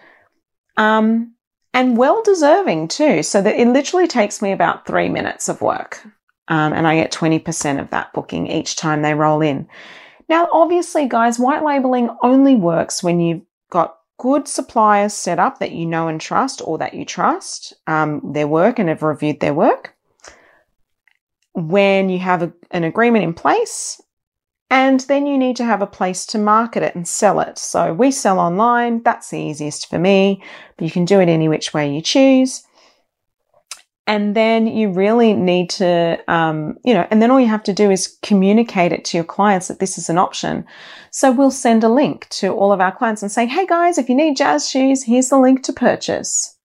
Um, 0.76 1.34
and 1.72 1.96
well 1.96 2.22
deserving 2.22 2.88
too. 2.88 3.22
So 3.22 3.42
that 3.42 3.60
it 3.60 3.68
literally 3.68 4.06
takes 4.06 4.40
me 4.40 4.52
about 4.52 4.86
three 4.86 5.08
minutes 5.08 5.48
of 5.48 5.60
work. 5.60 6.02
Um, 6.48 6.72
and 6.72 6.86
I 6.86 6.94
get 6.96 7.12
20% 7.12 7.80
of 7.80 7.90
that 7.90 8.12
booking 8.12 8.46
each 8.46 8.76
time 8.76 9.02
they 9.02 9.14
roll 9.14 9.42
in. 9.42 9.68
Now, 10.28 10.48
obviously, 10.52 11.06
guys, 11.06 11.38
white 11.38 11.64
labeling 11.64 12.08
only 12.22 12.54
works 12.54 13.02
when 13.02 13.20
you've 13.20 13.42
got 13.70 13.98
good 14.18 14.48
suppliers 14.48 15.12
set 15.12 15.38
up 15.38 15.58
that 15.58 15.72
you 15.72 15.86
know 15.86 16.08
and 16.08 16.20
trust 16.20 16.62
or 16.64 16.78
that 16.78 16.94
you 16.94 17.04
trust 17.04 17.74
um, 17.86 18.20
their 18.32 18.48
work 18.48 18.78
and 18.78 18.88
have 18.88 19.02
reviewed 19.02 19.40
their 19.40 19.54
work. 19.54 19.94
When 21.52 22.08
you 22.08 22.18
have 22.18 22.42
a, 22.42 22.52
an 22.70 22.84
agreement 22.84 23.24
in 23.24 23.34
place 23.34 24.00
and 24.68 25.00
then 25.00 25.26
you 25.26 25.38
need 25.38 25.56
to 25.56 25.64
have 25.64 25.80
a 25.80 25.86
place 25.86 26.26
to 26.26 26.38
market 26.38 26.82
it 26.82 26.94
and 26.94 27.06
sell 27.06 27.40
it. 27.40 27.58
So 27.58 27.94
we 27.94 28.10
sell 28.10 28.40
online. 28.40 29.02
That's 29.02 29.30
the 29.30 29.38
easiest 29.38 29.88
for 29.88 29.98
me, 29.98 30.42
but 30.76 30.84
you 30.84 30.90
can 30.90 31.04
do 31.04 31.20
it 31.20 31.28
any 31.28 31.48
which 31.48 31.72
way 31.72 31.94
you 31.94 32.00
choose. 32.00 32.64
And 34.08 34.36
then 34.36 34.68
you 34.68 34.90
really 34.90 35.32
need 35.32 35.70
to, 35.70 36.18
um, 36.28 36.78
you 36.84 36.94
know, 36.94 37.06
and 37.10 37.20
then 37.20 37.30
all 37.30 37.40
you 37.40 37.48
have 37.48 37.64
to 37.64 37.72
do 37.72 37.90
is 37.90 38.18
communicate 38.22 38.92
it 38.92 39.04
to 39.06 39.16
your 39.16 39.24
clients 39.24 39.66
that 39.66 39.80
this 39.80 39.98
is 39.98 40.08
an 40.08 40.18
option. 40.18 40.64
So 41.10 41.32
we'll 41.32 41.50
send 41.50 41.82
a 41.82 41.88
link 41.88 42.28
to 42.30 42.52
all 42.52 42.72
of 42.72 42.80
our 42.80 42.94
clients 42.94 43.22
and 43.22 43.32
say, 43.32 43.46
Hey 43.46 43.66
guys, 43.66 43.98
if 43.98 44.08
you 44.08 44.14
need 44.14 44.36
jazz 44.36 44.68
shoes, 44.68 45.04
here's 45.04 45.28
the 45.28 45.38
link 45.38 45.64
to 45.64 45.72
purchase. 45.72 46.56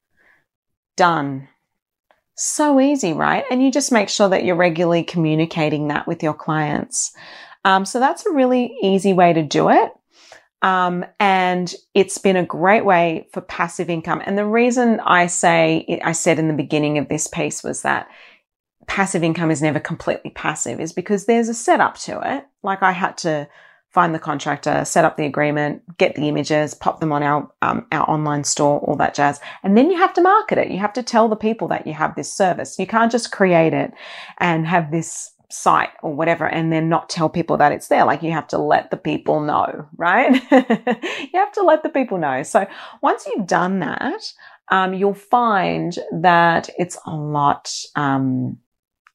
Done. 0.96 1.48
So 2.36 2.80
easy, 2.80 3.14
right? 3.14 3.44
And 3.50 3.64
you 3.64 3.72
just 3.72 3.92
make 3.92 4.10
sure 4.10 4.30
that 4.30 4.44
you're 4.44 4.56
regularly 4.56 5.04
communicating 5.04 5.88
that 5.88 6.08
with 6.08 6.22
your 6.22 6.34
clients. 6.34 7.12
Um, 7.64 7.86
so 7.86 8.00
that's 8.00 8.26
a 8.26 8.32
really 8.32 8.76
easy 8.82 9.14
way 9.14 9.34
to 9.34 9.44
do 9.44 9.70
it. 9.70 9.92
Um, 10.62 11.06
and 11.20 11.74
it's 11.96 12.18
been 12.18 12.36
a 12.36 12.46
great 12.46 12.86
way 12.86 13.28
for 13.34 13.42
passive 13.42 13.90
income. 13.90 14.22
And 14.26 14.38
the 14.38 14.46
reason 14.46 15.00
I 15.00 15.28
say, 15.28 16.00
I 16.04 16.12
said 16.12 16.38
in 16.38 16.48
the 16.48 16.54
beginning 16.54 16.98
of 16.98 17.10
this 17.10 17.28
piece 17.28 17.64
was 17.64 17.82
that 17.82 18.08
passive 18.88 19.24
income 19.24 19.50
is 19.50 19.62
never 19.62 19.80
completely 19.80 20.32
passive 20.32 20.80
is 20.80 20.94
because 20.94 21.26
there's 21.26 21.50
a 21.50 21.54
setup 21.54 21.98
to 22.00 22.20
it. 22.24 22.46
Like 22.62 22.84
I 22.84 22.92
had 22.92 23.18
to 23.20 23.48
find 23.90 24.16
the 24.16 24.20
contractor, 24.20 24.86
set 24.86 25.04
up 25.04 25.18
the 25.18 25.26
agreement, 25.26 25.98
get 25.98 26.16
the 26.16 26.30
images, 26.30 26.74
pop 26.74 27.00
them 27.00 27.12
on 27.12 27.24
our, 27.24 27.52
um, 27.62 27.86
our 27.92 28.10
online 28.10 28.44
store, 28.44 28.80
all 28.82 28.96
that 28.96 29.14
jazz. 29.14 29.40
And 29.64 29.78
then 29.78 29.92
you 29.92 29.98
have 29.98 30.14
to 30.14 30.22
market 30.22 30.58
it. 30.58 30.72
You 30.72 30.78
have 30.80 30.94
to 30.94 31.04
tell 31.04 31.28
the 31.28 31.36
people 31.36 31.68
that 31.70 31.86
you 31.86 31.94
have 31.94 32.16
this 32.16 32.32
service. 32.32 32.80
You 32.80 32.88
can't 32.88 33.12
just 33.12 33.32
create 33.32 33.74
it 33.74 33.92
and 34.38 34.66
have 34.66 34.92
this 34.92 35.32
site 35.54 35.92
or 36.02 36.14
whatever 36.14 36.48
and 36.48 36.72
then 36.72 36.90
not 36.90 37.10
tell 37.10 37.30
people 37.30 37.58
that 37.58 37.72
it's 37.72 37.88
there. 37.88 38.06
Like 38.06 38.24
you 38.24 38.32
have 38.32 38.48
to 38.50 38.58
let 38.58 38.92
the 38.92 38.98
people 38.98 39.42
know, 39.42 39.88
right? 39.98 40.34
you 40.52 41.40
have 41.40 41.52
to 41.54 41.64
let 41.64 41.84
the 41.84 41.90
people 41.90 42.18
know. 42.18 42.44
So 42.44 42.68
once 43.02 43.26
you've 43.26 43.48
done 43.48 43.80
that, 43.80 44.34
um, 44.70 44.94
you'll 44.94 45.14
find 45.14 45.98
that 46.12 46.70
it's 46.78 46.98
a 47.06 47.16
lot, 47.16 47.74
um, 47.96 48.58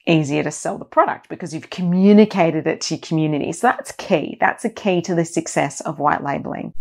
easier 0.06 0.42
to 0.42 0.50
sell 0.50 0.78
the 0.78 0.84
product 0.84 1.28
because 1.28 1.52
you've 1.52 1.70
communicated 1.70 2.66
it 2.66 2.80
to 2.80 2.94
your 2.94 3.00
community. 3.00 3.52
So 3.52 3.66
that's 3.66 3.92
key. 3.92 4.36
That's 4.40 4.64
a 4.64 4.70
key 4.70 5.02
to 5.02 5.14
the 5.14 5.24
success 5.24 5.80
of 5.80 5.98
white 5.98 6.22
labeling. 6.22 6.72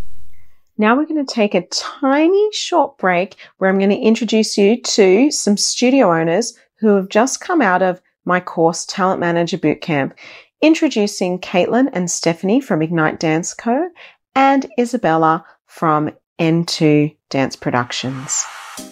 Now 0.78 0.96
we're 0.96 1.06
going 1.06 1.26
to 1.26 1.34
take 1.34 1.56
a 1.56 1.66
tiny 1.68 2.50
short 2.52 2.98
break 2.98 3.36
where 3.58 3.70
I'm 3.70 3.78
going 3.78 3.90
to 3.90 3.96
introduce 3.96 4.58
you 4.58 4.82
to 4.82 5.32
some 5.32 5.58
studio 5.58 6.14
owners 6.14 6.58
who 6.76 6.96
have 6.96 7.10
just 7.10 7.40
come 7.40 7.62
out 7.62 7.82
of 7.82 8.02
my 8.26 8.40
course 8.40 8.86
Talent 8.86 9.20
Manager 9.20 9.58
Bootcamp, 9.58 10.14
introducing 10.62 11.40
Caitlin 11.40 11.90
and 11.94 12.10
Stephanie 12.10 12.60
from 12.60 12.82
Ignite 12.82 13.20
Dance 13.20 13.54
Co. 13.54 13.90
and 14.36 14.66
Isabella 14.80 15.46
from 15.68 16.12
N2 16.40 17.16
Dance 17.30 17.56
Productions. 17.56 18.44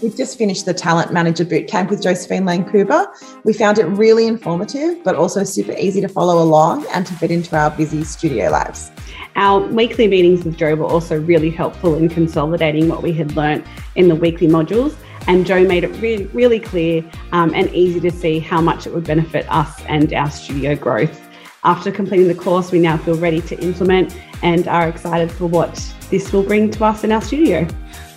We've 0.02 0.16
just 0.16 0.38
finished 0.38 0.66
the 0.66 0.74
Talent 0.74 1.12
Manager 1.12 1.44
Bootcamp 1.44 1.90
with 1.90 2.02
Josephine 2.02 2.46
Lane. 2.46 2.64
We 3.44 3.52
found 3.52 3.80
it 3.80 3.86
really 3.86 4.28
informative, 4.28 5.04
but 5.04 5.16
also 5.16 5.44
super 5.44 5.74
easy 5.78 6.00
to 6.00 6.08
follow 6.08 6.42
along 6.42 6.86
and 6.94 7.06
to 7.06 7.14
fit 7.14 7.32
into 7.32 7.58
our 7.58 7.70
busy 7.72 8.06
studio 8.06 8.50
lives. 8.50 8.92
Our 9.36 9.62
weekly 9.68 10.08
meetings 10.08 10.44
with 10.46 10.58
Joe 10.58 10.76
were 10.76 10.86
also 10.86 11.20
really 11.20 11.50
helpful 11.50 11.96
in 11.96 12.08
consolidating 12.08 12.88
what 12.88 13.02
we 13.02 13.14
had 13.14 13.36
learnt 13.36 13.66
in 13.96 14.08
the 14.08 14.16
weekly 14.16 14.48
modules. 14.48 14.96
And 15.28 15.46
Joe 15.46 15.64
made 15.64 15.84
it 15.84 15.90
really, 16.02 16.26
really 16.28 16.60
clear 16.60 17.04
um, 17.32 17.54
and 17.56 17.74
easy 17.74 18.00
to 18.02 18.12
see 18.12 18.40
how 18.40 18.62
much 18.62 18.86
it 18.86 18.94
would 18.94 19.06
benefit 19.06 19.46
us 19.50 19.82
and 19.86 20.14
our 20.14 20.30
studio 20.30 20.76
growth. 20.76 21.20
After 21.64 21.92
completing 21.92 22.28
the 22.28 22.36
course, 22.36 22.72
we 22.72 22.80
now 22.80 22.98
feel 22.98 23.16
ready 23.16 23.42
to 23.42 23.58
implement 23.60 24.20
and 24.44 24.68
are 24.68 24.88
excited 24.88 25.32
for 25.32 25.48
what 25.48 25.74
this 26.10 26.32
will 26.34 26.44
bring 26.44 26.70
to 26.72 26.84
us 26.84 27.04
in 27.04 27.12
our 27.12 27.22
studio. 27.22 27.66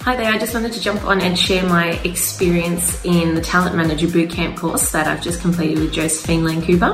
Hi 0.07 0.15
there, 0.15 0.33
I 0.33 0.39
just 0.39 0.55
wanted 0.55 0.73
to 0.75 0.81
jump 0.81 1.05
on 1.05 1.21
and 1.21 1.37
share 1.37 1.69
my 1.69 1.95
experience 2.05 3.05
in 3.05 3.35
the 3.35 3.41
Talent 3.41 3.75
Manager 3.75 4.07
Bootcamp 4.07 4.57
course 4.57 4.93
that 4.93 5.09
I've 5.09 5.21
just 5.21 5.41
completed 5.41 5.81
with 5.81 5.93
Josephine 5.93 6.45
Lane. 6.45 6.85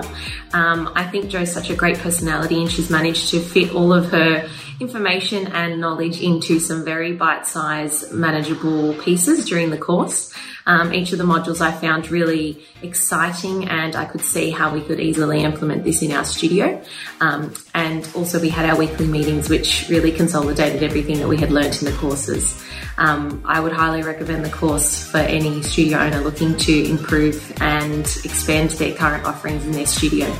Um, 0.54 0.90
I 0.94 1.04
think 1.04 1.28
Jo's 1.28 1.52
such 1.52 1.68
a 1.68 1.74
great 1.74 1.98
personality 1.98 2.62
and 2.62 2.70
she's 2.70 2.88
managed 2.88 3.28
to 3.28 3.40
fit 3.40 3.74
all 3.74 3.92
of 3.92 4.10
her 4.12 4.48
information 4.80 5.48
and 5.48 5.78
knowledge 5.78 6.22
into 6.22 6.58
some 6.58 6.86
very 6.86 7.12
bite-sized 7.12 8.14
manageable 8.14 8.94
pieces 8.94 9.44
during 9.44 9.68
the 9.68 9.76
course. 9.76 10.32
Um, 10.66 10.92
each 10.92 11.12
of 11.12 11.18
the 11.18 11.24
modules 11.24 11.60
I 11.60 11.72
found 11.72 12.10
really 12.10 12.64
exciting 12.82 13.68
and 13.68 13.96
I 13.96 14.04
could 14.04 14.20
see 14.20 14.50
how 14.50 14.72
we 14.72 14.80
could 14.80 15.00
easily 15.00 15.42
implement 15.42 15.84
this 15.84 16.02
in 16.02 16.12
our 16.12 16.24
studio. 16.24 16.82
Um, 17.20 17.54
and 17.74 18.08
also 18.14 18.40
we 18.40 18.48
had 18.48 18.68
our 18.68 18.76
weekly 18.76 19.06
meetings 19.06 19.48
which 19.48 19.88
really 19.88 20.12
consolidated 20.12 20.82
everything 20.82 21.18
that 21.18 21.28
we 21.28 21.36
had 21.36 21.50
learnt 21.50 21.82
in 21.82 21.90
the 21.90 21.96
courses. 21.98 22.62
Um, 22.98 23.42
I 23.44 23.60
would 23.60 23.72
highly 23.72 24.02
recommend 24.02 24.44
the 24.44 24.50
course 24.50 25.04
for 25.04 25.18
any 25.18 25.62
studio 25.62 25.98
owner 25.98 26.20
looking 26.20 26.56
to 26.58 26.90
improve 26.90 27.52
and 27.60 28.00
expand 28.24 28.70
their 28.70 28.94
current 28.94 29.24
offerings 29.24 29.64
in 29.64 29.72
their 29.72 29.86
studio. 29.86 30.32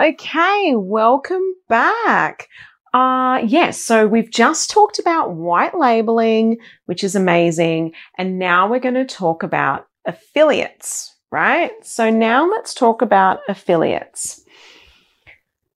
Okay, 0.00 0.72
welcome 0.76 1.42
back. 1.68 2.48
Uh, 2.92 3.40
yes, 3.46 3.80
so 3.80 4.06
we've 4.06 4.30
just 4.30 4.70
talked 4.70 4.98
about 4.98 5.32
white 5.32 5.78
labeling, 5.78 6.58
which 6.86 7.04
is 7.04 7.14
amazing. 7.14 7.92
And 8.18 8.38
now 8.38 8.68
we're 8.68 8.80
going 8.80 8.94
to 8.94 9.04
talk 9.04 9.42
about 9.42 9.86
affiliates, 10.06 11.14
right? 11.30 11.70
So 11.84 12.10
now 12.10 12.50
let's 12.50 12.74
talk 12.74 13.00
about 13.00 13.40
affiliates. 13.48 14.42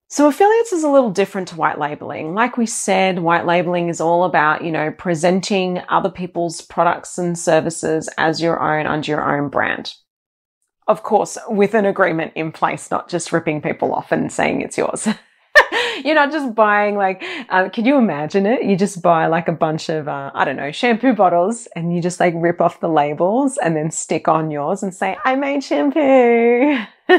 So 0.10 0.28
affiliates 0.28 0.74
is 0.74 0.84
a 0.84 0.90
little 0.90 1.10
different 1.10 1.48
to 1.50 1.56
white 1.56 1.80
labeling. 1.80 2.36
Like 2.36 2.56
we 2.58 2.68
said, 2.68 3.20
white 3.20 3.48
labeling 3.48 3.90
is 3.90 4.00
all 4.00 4.26
about, 4.26 4.64
you 4.64 4.72
know, 4.72 4.92
presenting 4.92 5.82
other 5.90 6.10
people's 6.10 6.62
products 6.62 7.18
and 7.18 7.38
services 7.38 8.10
as 8.18 8.40
your 8.40 8.60
own 8.62 8.86
under 8.86 9.10
your 9.10 9.38
own 9.38 9.50
brand. 9.50 9.94
Of 10.88 11.02
course, 11.02 11.38
with 11.48 11.74
an 11.74 11.86
agreement 11.86 12.34
in 12.36 12.52
place, 12.52 12.92
not 12.92 13.10
just 13.10 13.32
ripping 13.32 13.62
people 13.62 13.94
off 13.94 14.12
and 14.12 14.32
saying 14.32 14.62
it's 14.62 14.78
yours. 14.78 15.08
You're 16.06 16.16
not 16.16 16.32
just 16.32 16.54
buying 16.54 16.96
like, 16.96 17.24
uh, 17.50 17.70
can 17.70 17.86
you 17.86 17.98
imagine 17.98 18.46
it? 18.46 18.64
You 18.64 18.76
just 18.76 19.02
buy 19.02 19.28
like 19.28 19.48
a 19.48 19.54
bunch 19.54 19.90
of, 19.90 20.08
uh, 20.08 20.32
I 20.34 20.44
don't 20.44 20.58
know, 20.58 20.72
shampoo 20.72 21.14
bottles 21.14 21.68
and 21.76 21.96
you 21.96 22.02
just 22.02 22.20
like 22.20 22.34
rip 22.36 22.60
off 22.60 22.80
the 22.82 22.90
labels 22.90 23.58
and 23.64 23.76
then 23.76 23.90
stick 23.90 24.28
on 24.28 24.52
yours 24.52 24.84
and 24.84 24.94
say, 24.94 25.18
I 25.24 25.36
made 25.36 25.64
shampoo. 25.64 26.00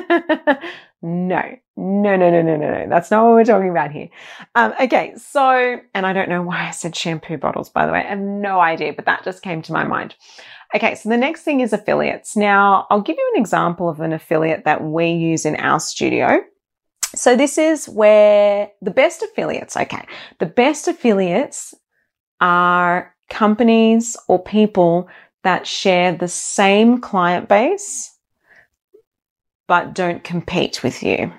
no, 1.03 1.57
no, 1.77 2.17
no, 2.17 2.17
no, 2.17 2.43
no, 2.43 2.57
no, 2.57 2.57
no. 2.57 2.87
That's 2.89 3.11
not 3.11 3.25
what 3.25 3.33
we're 3.33 3.45
talking 3.45 3.71
about 3.71 3.91
here. 3.91 4.11
Um, 4.55 4.75
okay. 4.81 5.15
So, 5.17 5.81
and 5.95 6.07
I 6.07 6.13
don't 6.13 6.29
know 6.29 6.43
why 6.43 6.69
I 6.69 6.71
said 6.71 6.95
shampoo 6.95 7.39
bottles, 7.39 7.71
by 7.71 7.87
the 7.87 7.93
way. 7.93 8.01
I 8.01 8.11
have 8.11 8.19
no 8.19 8.61
idea, 8.61 8.93
but 8.93 9.07
that 9.07 9.25
just 9.25 9.43
came 9.43 9.63
to 9.63 9.73
my 9.73 9.85
mind. 9.85 10.15
Okay, 10.75 10.97
so 10.97 11.09
the 11.09 11.17
next 11.17 11.43
thing 11.43 11.61
is 11.61 11.73
affiliates. 11.73 12.37
Now, 12.37 12.87
I'll 12.91 13.01
give 13.01 13.17
you 13.17 13.33
an 13.35 13.41
example 13.41 13.89
of 13.89 14.01
an 14.01 14.13
affiliate 14.13 14.65
that 14.65 14.83
we 14.83 15.11
use 15.11 15.47
in 15.47 15.55
our 15.57 15.79
studio. 15.79 16.43
So 17.15 17.37
this 17.37 17.59
is 17.59 17.89
where 17.89 18.71
the 18.83 18.91
best 18.91 19.23
affiliates, 19.23 19.77
okay, 19.77 20.05
the 20.39 20.47
best 20.47 20.89
affiliates 20.89 21.75
are 22.41 23.15
companies 23.31 24.17
or 24.29 24.43
people 24.43 25.09
that 25.43 25.67
share 25.67 26.13
the 26.13 26.29
same 26.29 27.01
client 27.01 27.49
base, 27.49 28.17
but 29.67 29.95
don't 29.95 30.25
compete 30.25 30.83
with 30.83 31.03
you. 31.03 31.33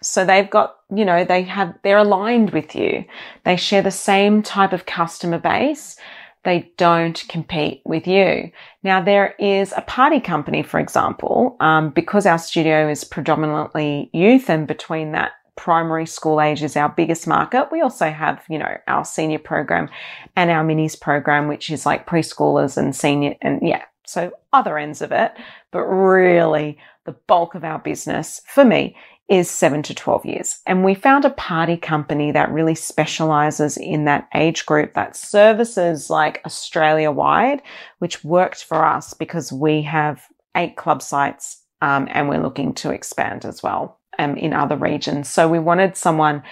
So 0.00 0.24
they've 0.24 0.48
got, 0.48 0.76
you 0.94 1.04
know, 1.04 1.24
they 1.24 1.42
have, 1.42 1.74
they're 1.82 1.98
aligned 1.98 2.50
with 2.50 2.74
you. 2.74 3.04
They 3.44 3.56
share 3.56 3.82
the 3.82 3.90
same 3.90 4.42
type 4.42 4.72
of 4.72 4.86
customer 4.86 5.38
base 5.38 5.96
they 6.44 6.72
don't 6.76 7.24
compete 7.28 7.82
with 7.84 8.06
you. 8.06 8.50
Now, 8.82 9.02
there 9.02 9.34
is 9.38 9.72
a 9.76 9.82
party 9.82 10.20
company, 10.20 10.62
for 10.62 10.80
example, 10.80 11.56
um, 11.60 11.90
because 11.90 12.26
our 12.26 12.38
studio 12.38 12.88
is 12.88 13.04
predominantly 13.04 14.10
youth 14.12 14.48
and 14.48 14.66
between 14.66 15.12
that 15.12 15.32
primary 15.56 16.06
school 16.06 16.40
age 16.40 16.62
is 16.62 16.76
our 16.76 16.88
biggest 16.88 17.26
market. 17.26 17.68
We 17.72 17.80
also 17.80 18.10
have, 18.10 18.44
you 18.48 18.58
know, 18.58 18.76
our 18.86 19.04
senior 19.04 19.40
program 19.40 19.88
and 20.36 20.50
our 20.50 20.64
minis 20.64 20.98
program, 20.98 21.48
which 21.48 21.68
is 21.68 21.84
like 21.84 22.06
preschoolers 22.06 22.76
and 22.76 22.94
senior 22.94 23.34
and 23.42 23.60
yeah, 23.60 23.82
so 24.06 24.30
other 24.52 24.78
ends 24.78 25.02
of 25.02 25.10
it. 25.10 25.32
But 25.72 25.82
really 25.82 26.78
the 27.04 27.16
bulk 27.26 27.56
of 27.56 27.64
our 27.64 27.80
business 27.80 28.40
for 28.46 28.64
me 28.64 28.96
is 29.28 29.50
seven 29.50 29.82
to 29.82 29.94
12 29.94 30.24
years. 30.24 30.60
And 30.66 30.84
we 30.84 30.94
found 30.94 31.24
a 31.24 31.30
party 31.30 31.76
company 31.76 32.32
that 32.32 32.50
really 32.50 32.74
specializes 32.74 33.76
in 33.76 34.06
that 34.06 34.28
age 34.34 34.64
group 34.64 34.94
that 34.94 35.16
services 35.16 36.08
like 36.08 36.40
Australia 36.46 37.10
wide, 37.10 37.62
which 37.98 38.24
worked 38.24 38.64
for 38.64 38.84
us 38.84 39.12
because 39.12 39.52
we 39.52 39.82
have 39.82 40.24
eight 40.56 40.76
club 40.76 41.02
sites 41.02 41.62
um, 41.82 42.08
and 42.10 42.28
we're 42.28 42.42
looking 42.42 42.72
to 42.74 42.90
expand 42.90 43.44
as 43.44 43.62
well 43.62 43.98
um, 44.18 44.36
in 44.36 44.54
other 44.54 44.76
regions. 44.76 45.28
So 45.28 45.46
we 45.46 45.58
wanted 45.58 45.96
someone 45.96 46.42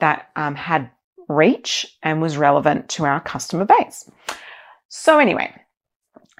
that 0.00 0.30
um, 0.36 0.54
had 0.54 0.90
reach 1.28 1.86
and 2.02 2.20
was 2.20 2.36
relevant 2.36 2.88
to 2.90 3.04
our 3.04 3.20
customer 3.20 3.64
base. 3.64 4.08
So 4.88 5.18
anyway, 5.18 5.52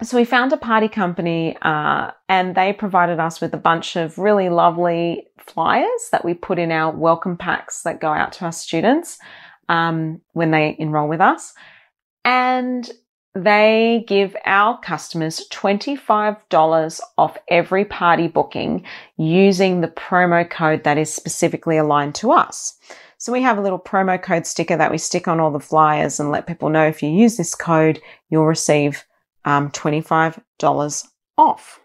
so 0.02 0.16
we 0.18 0.24
found 0.24 0.52
a 0.52 0.59
party 0.59 0.88
company 0.88 1.56
uh, 1.62 2.11
and 2.28 2.54
they 2.54 2.72
provided 2.72 3.18
us 3.18 3.40
with 3.40 3.54
a 3.54 3.59
bunch 3.59 3.96
of 3.96 4.18
really 4.18 4.50
lovely 4.50 5.26
flyers 5.38 6.09
that 6.12 6.24
we 6.24 6.35
put 6.35 6.59
in 6.59 6.70
our 6.70 6.94
welcome 6.94 7.37
packs 7.37 7.82
that 7.82 8.00
go 8.00 8.09
out 8.09 8.32
to 8.32 8.44
our 8.44 8.52
students 8.52 9.18
um, 9.68 10.20
when 10.32 10.50
they 10.50 10.76
enroll 10.78 11.09
with 11.09 11.20
us 11.20 11.54
and 12.24 12.90
they 13.35 14.04
give 14.06 14.37
our 14.44 14.78
customers 14.80 15.46
$25 15.50 17.00
off 17.18 17.38
every 17.48 17.85
party 17.85 18.28
booking 18.28 18.85
using 19.16 19.80
the 19.80 19.88
promo 19.88 20.48
code 20.48 20.85
that 20.85 20.98
is 20.98 21.12
specifically 21.12 21.76
aligned 21.76 22.14
to 22.14 22.32
us. 22.32 22.76
So 23.18 23.32
we 23.32 23.42
have 23.42 23.59
a 23.59 23.62
little 23.62 23.78
promo 23.78 24.22
code 24.22 24.46
sticker 24.46 24.76
that 24.76 24.90
we 24.90 24.98
stick 24.98 25.28
on 25.28 25.40
all 25.40 25.50
the 25.50 25.61
flyers 25.61 26.18
and 26.18 26.30
let 26.30 26.46
people 26.46 26.68
know 26.68 26.87
if 26.87 27.02
you 27.02 27.11
use 27.11 27.37
this 27.37 27.54
code, 27.54 28.00
you'll 28.30 28.46
receive 28.46 29.04
um, 29.46 29.70
$25 29.70 31.06
off. 31.38 31.80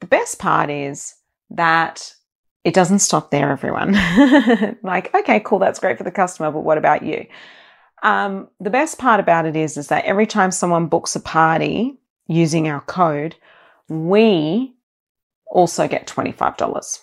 The 0.00 0.06
best 0.06 0.38
part 0.38 0.70
is 0.70 1.14
that 1.50 2.14
it 2.62 2.74
doesn't 2.74 3.00
stop 3.00 3.30
there, 3.30 3.50
everyone. 3.50 3.92
like, 4.82 5.12
okay, 5.14 5.40
cool, 5.40 5.58
that's 5.58 5.80
great 5.80 5.98
for 5.98 6.04
the 6.04 6.10
customer, 6.10 6.50
but 6.50 6.60
what 6.60 6.78
about 6.78 7.02
you? 7.02 7.26
Um, 8.02 8.48
the 8.60 8.70
best 8.70 8.98
part 8.98 9.18
about 9.18 9.46
it 9.46 9.56
is, 9.56 9.76
is 9.76 9.88
that 9.88 10.04
every 10.04 10.26
time 10.26 10.50
someone 10.50 10.86
books 10.86 11.16
a 11.16 11.20
party 11.20 11.98
using 12.26 12.68
our 12.68 12.82
code, 12.82 13.34
we 13.88 14.74
also 15.46 15.88
get 15.88 16.06
$25. 16.06 17.00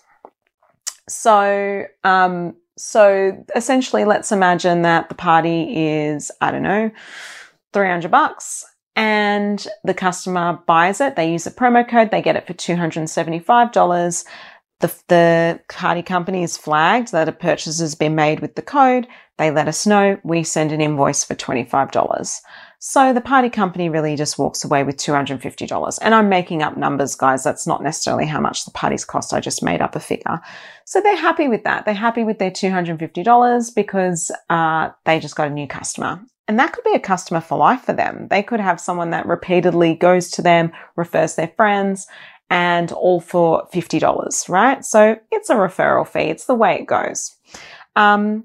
So, 1.09 1.85
um, 2.03 2.55
so 2.77 3.43
essentially, 3.55 4.05
let's 4.05 4.31
imagine 4.31 4.83
that 4.83 5.09
the 5.09 5.15
party 5.15 5.73
is, 5.75 6.31
I 6.39 6.51
don't 6.51 6.63
know, 6.63 6.91
300 7.73 8.11
bucks 8.11 8.65
and 8.95 9.65
the 9.84 9.93
customer 9.93 10.60
buys 10.67 11.01
it. 11.01 11.15
They 11.15 11.32
use 11.32 11.45
the 11.45 11.51
promo 11.51 11.88
code. 11.88 12.12
They 12.12 12.21
get 12.21 12.36
it 12.36 12.47
for 12.47 12.54
$275. 12.54 14.25
The, 14.80 14.95
the 15.08 15.60
party 15.69 16.01
company 16.01 16.43
is 16.43 16.58
flagged 16.58 17.12
that 17.12 17.30
a 17.30 17.32
purchase 17.32 17.80
has 17.80 17.93
been 17.95 18.15
made 18.15 18.39
with 18.39 18.56
the 18.56 18.63
code. 18.63 19.08
They 19.38 19.51
let 19.51 19.67
us 19.67 19.86
know. 19.86 20.19
We 20.23 20.43
send 20.43 20.71
an 20.71 20.82
invoice 20.82 21.23
for 21.23 21.36
$25. 21.36 22.41
So 22.80 23.13
the 23.13 23.21
party 23.21 23.49
company 23.49 23.89
really 23.89 24.15
just 24.15 24.39
walks 24.39 24.65
away 24.65 24.84
with 24.84 24.97
$250. 24.97 25.99
And 26.01 26.15
I'm 26.15 26.30
making 26.30 26.63
up 26.63 26.77
numbers, 26.77 27.13
guys. 27.13 27.43
That's 27.43 27.67
not 27.67 27.84
necessarily 27.84 28.25
how 28.25 28.41
much 28.41 28.65
the 28.65 28.71
parties 28.71 29.06
cost. 29.06 29.34
I 29.34 29.39
just 29.39 29.62
made 29.62 29.82
up 29.82 29.95
a 29.95 29.99
figure. 29.99 30.41
So 30.86 30.99
they're 30.99 31.15
happy 31.15 31.47
with 31.47 31.63
that. 31.63 31.86
They're 31.86 31.93
happy 31.93 32.23
with 32.23 32.39
their 32.39 32.49
$250 32.49 33.75
because 33.75 34.32
uh, 34.49 34.89
they 35.06 35.19
just 35.19 35.36
got 35.36 35.47
a 35.47 35.51
new 35.51 35.67
customer. 35.67 36.23
And 36.51 36.59
that 36.59 36.73
could 36.73 36.83
be 36.83 36.95
a 36.95 36.99
customer 36.99 37.39
for 37.39 37.57
life 37.57 37.83
for 37.83 37.93
them. 37.93 38.27
They 38.29 38.43
could 38.43 38.59
have 38.59 38.81
someone 38.81 39.11
that 39.11 39.25
repeatedly 39.25 39.95
goes 39.95 40.29
to 40.31 40.41
them, 40.41 40.73
refers 40.97 41.35
their 41.35 41.47
friends, 41.55 42.07
and 42.49 42.91
all 42.91 43.21
for 43.21 43.69
$50, 43.73 44.49
right? 44.49 44.83
So 44.83 45.17
it's 45.31 45.49
a 45.49 45.55
referral 45.55 46.05
fee. 46.05 46.29
It's 46.29 46.47
the 46.47 46.53
way 46.53 46.75
it 46.75 46.87
goes. 46.87 47.37
Um, 47.95 48.43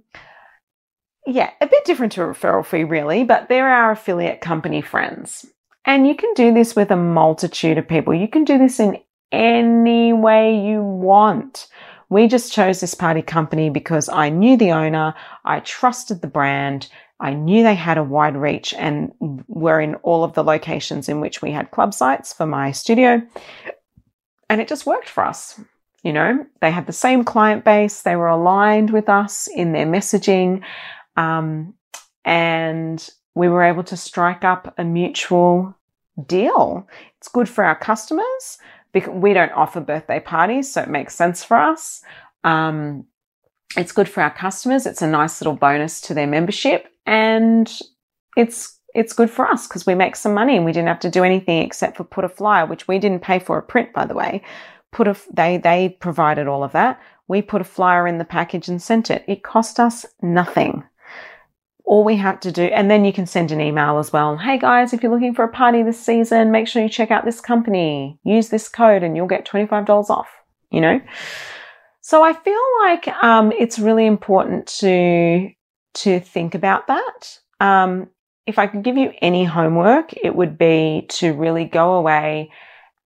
yeah, 1.26 1.50
a 1.60 1.66
bit 1.66 1.84
different 1.84 2.12
to 2.12 2.22
a 2.22 2.26
referral 2.26 2.64
fee, 2.64 2.84
really, 2.84 3.24
but 3.24 3.48
they're 3.48 3.68
our 3.68 3.90
affiliate 3.90 4.40
company 4.40 4.82
friends. 4.82 5.44
And 5.84 6.06
you 6.06 6.14
can 6.14 6.32
do 6.34 6.54
this 6.54 6.76
with 6.76 6.92
a 6.92 6.96
multitude 6.96 7.76
of 7.76 7.88
people. 7.88 8.14
You 8.14 8.28
can 8.28 8.44
do 8.44 8.56
this 8.56 8.78
in 8.78 9.00
any 9.32 10.12
way 10.12 10.56
you 10.56 10.80
want. 10.80 11.66
We 12.08 12.28
just 12.28 12.52
chose 12.52 12.78
this 12.78 12.94
party 12.94 13.22
company 13.22 13.68
because 13.68 14.08
I 14.08 14.28
knew 14.28 14.56
the 14.56 14.70
owner, 14.70 15.12
I 15.44 15.58
trusted 15.58 16.20
the 16.22 16.28
brand, 16.28 16.88
I 17.18 17.32
knew 17.32 17.62
they 17.62 17.74
had 17.74 17.98
a 17.98 18.04
wide 18.04 18.36
reach 18.36 18.74
and 18.74 19.12
were 19.48 19.80
in 19.80 19.94
all 19.96 20.22
of 20.22 20.34
the 20.34 20.44
locations 20.44 21.08
in 21.08 21.20
which 21.20 21.40
we 21.40 21.50
had 21.50 21.70
club 21.70 21.94
sites 21.94 22.32
for 22.32 22.46
my 22.46 22.72
studio. 22.72 23.22
And 24.50 24.60
it 24.60 24.68
just 24.68 24.86
worked 24.86 25.08
for 25.08 25.24
us. 25.24 25.58
You 26.02 26.12
know, 26.12 26.46
they 26.60 26.70
had 26.70 26.86
the 26.86 26.92
same 26.92 27.24
client 27.24 27.64
base, 27.64 28.02
they 28.02 28.14
were 28.14 28.28
aligned 28.28 28.90
with 28.90 29.08
us 29.08 29.48
in 29.48 29.72
their 29.72 29.86
messaging, 29.86 30.62
um, 31.16 31.74
and 32.24 33.08
we 33.34 33.48
were 33.48 33.64
able 33.64 33.82
to 33.84 33.96
strike 33.96 34.44
up 34.44 34.72
a 34.78 34.84
mutual 34.84 35.74
deal. 36.26 36.86
It's 37.18 37.28
good 37.28 37.48
for 37.48 37.64
our 37.64 37.74
customers 37.74 38.58
because 38.92 39.14
we 39.14 39.32
don't 39.32 39.52
offer 39.52 39.80
birthday 39.80 40.20
parties, 40.20 40.70
so 40.72 40.82
it 40.82 40.88
makes 40.88 41.14
sense 41.14 41.42
for 41.42 41.56
us. 41.56 42.02
Um, 42.44 43.06
it's 43.76 43.92
good 43.92 44.08
for 44.08 44.22
our 44.22 44.30
customers. 44.30 44.86
It's 44.86 45.02
a 45.02 45.06
nice 45.06 45.40
little 45.40 45.56
bonus 45.56 46.00
to 46.02 46.14
their 46.14 46.26
membership, 46.26 46.88
and 47.06 47.70
it's 48.36 48.78
it's 48.94 49.12
good 49.12 49.30
for 49.30 49.46
us 49.46 49.66
because 49.66 49.86
we 49.86 49.94
make 49.94 50.16
some 50.16 50.32
money 50.32 50.56
and 50.56 50.64
we 50.64 50.72
didn't 50.72 50.88
have 50.88 51.00
to 51.00 51.10
do 51.10 51.22
anything 51.22 51.62
except 51.62 51.98
for 51.98 52.04
put 52.04 52.24
a 52.24 52.30
flyer, 52.30 52.64
which 52.64 52.88
we 52.88 52.98
didn't 52.98 53.20
pay 53.20 53.38
for 53.38 53.58
a 53.58 53.62
print, 53.62 53.92
by 53.92 54.06
the 54.06 54.14
way 54.14 54.42
put 54.96 55.06
a, 55.06 55.16
they, 55.32 55.58
they 55.58 55.90
provided 56.00 56.46
all 56.46 56.64
of 56.64 56.72
that. 56.72 57.00
We 57.28 57.42
put 57.42 57.60
a 57.60 57.64
flyer 57.64 58.06
in 58.06 58.16
the 58.18 58.24
package 58.24 58.68
and 58.68 58.80
sent 58.80 59.10
it. 59.10 59.24
It 59.28 59.42
cost 59.42 59.78
us 59.78 60.06
nothing. 60.22 60.84
All 61.84 62.02
we 62.02 62.16
had 62.16 62.42
to 62.42 62.50
do, 62.50 62.64
and 62.64 62.90
then 62.90 63.04
you 63.04 63.12
can 63.12 63.26
send 63.26 63.52
an 63.52 63.60
email 63.60 63.98
as 63.98 64.12
well. 64.12 64.36
Hey 64.38 64.58
guys, 64.58 64.92
if 64.92 65.02
you're 65.02 65.12
looking 65.12 65.34
for 65.34 65.44
a 65.44 65.52
party 65.52 65.82
this 65.82 66.00
season, 66.00 66.50
make 66.50 66.66
sure 66.66 66.82
you 66.82 66.88
check 66.88 67.10
out 67.10 67.24
this 67.24 67.40
company. 67.40 68.18
Use 68.24 68.48
this 68.48 68.68
code 68.68 69.02
and 69.02 69.16
you'll 69.16 69.26
get 69.26 69.46
$25 69.46 70.10
off, 70.10 70.28
you 70.70 70.80
know? 70.80 71.00
So 72.06 72.22
I 72.22 72.34
feel 72.34 72.62
like 72.82 73.08
um, 73.24 73.50
it's 73.50 73.80
really 73.80 74.06
important 74.06 74.68
to 74.78 75.50
to 75.94 76.20
think 76.20 76.54
about 76.54 76.86
that. 76.86 77.40
Um, 77.58 78.10
if 78.46 78.60
I 78.60 78.68
could 78.68 78.84
give 78.84 78.96
you 78.96 79.12
any 79.20 79.42
homework, 79.44 80.12
it 80.12 80.36
would 80.36 80.56
be 80.56 81.06
to 81.18 81.32
really 81.32 81.64
go 81.64 81.94
away 81.94 82.52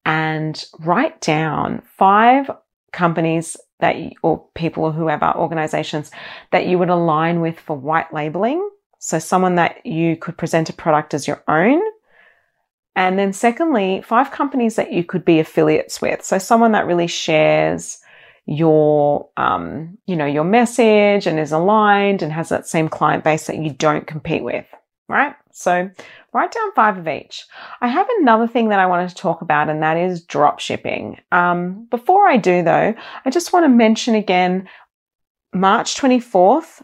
and 0.04 0.64
write 0.80 1.20
down 1.20 1.82
five 1.96 2.50
companies 2.92 3.56
that 3.78 3.98
you, 3.98 4.11
or 4.24 4.44
people 4.56 4.82
or 4.82 4.92
whoever 4.92 5.32
organizations 5.32 6.11
that 6.50 6.66
you 6.66 6.76
would 6.80 6.90
align 6.90 7.40
with 7.40 7.61
for 7.61 7.76
white 7.76 8.12
labeling. 8.12 8.68
So 8.98 9.20
someone 9.20 9.54
that 9.54 9.87
you 9.87 10.16
could 10.16 10.37
present 10.37 10.70
a 10.70 10.72
product 10.72 11.14
as 11.14 11.28
your 11.28 11.44
own. 11.46 11.80
And 12.96 13.16
then 13.16 13.32
secondly, 13.32 14.02
five 14.02 14.32
companies 14.32 14.74
that 14.74 14.92
you 14.92 15.04
could 15.04 15.24
be 15.24 15.38
affiliates 15.38 16.02
with. 16.02 16.24
So 16.24 16.38
someone 16.38 16.72
that 16.72 16.87
really 16.87 17.06
shares 17.06 18.00
your, 18.48 19.28
um, 19.37 19.98
you 20.06 20.16
know, 20.16 20.24
your 20.24 20.42
message 20.42 21.26
and 21.26 21.38
is 21.38 21.52
aligned 21.52 22.22
and 22.22 22.32
has 22.32 22.48
that 22.48 22.66
same 22.66 22.88
client 22.88 23.22
base 23.22 23.46
that 23.46 23.58
you 23.58 23.70
don't 23.70 24.06
compete 24.06 24.42
with, 24.42 24.64
right? 25.06 25.34
So 25.52 25.90
write 26.32 26.52
down 26.52 26.72
five 26.74 26.96
of 26.96 27.06
each. 27.06 27.44
I 27.82 27.88
have 27.88 28.06
another 28.20 28.48
thing 28.48 28.70
that 28.70 28.80
I 28.80 28.87
wanted 28.87 29.11
to 29.11 29.14
talk 29.14 29.42
about, 29.42 29.68
and 29.68 29.82
that 29.82 29.98
is 29.98 30.24
drop 30.24 30.61
shipping. 30.61 31.20
Um, 31.30 31.88
before 31.90 32.26
I 32.26 32.38
do, 32.38 32.62
though, 32.62 32.94
I 33.24 33.30
just 33.30 33.52
want 33.52 33.64
to 33.64 33.68
mention 33.68 34.14
again 34.14 34.66
March 35.52 35.96
24th, 35.96 36.82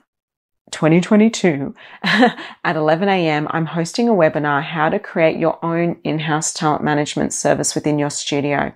2022 0.71 1.75
at 2.03 2.77
11 2.77 3.09
a.m. 3.09 3.49
I'm 3.53 3.67
hosting 3.67 4.11
a 4.11 4.13
webinar, 4.13 4.63
how 4.63 4.91
to 4.91 4.99
create 4.99 5.39
your 5.39 5.65
own 5.65 5.99
in-house 6.05 6.53
talent 6.53 6.85
management 6.85 7.33
service 7.33 7.75
within 7.75 7.99
your 7.99 8.11
studio. 8.11 8.75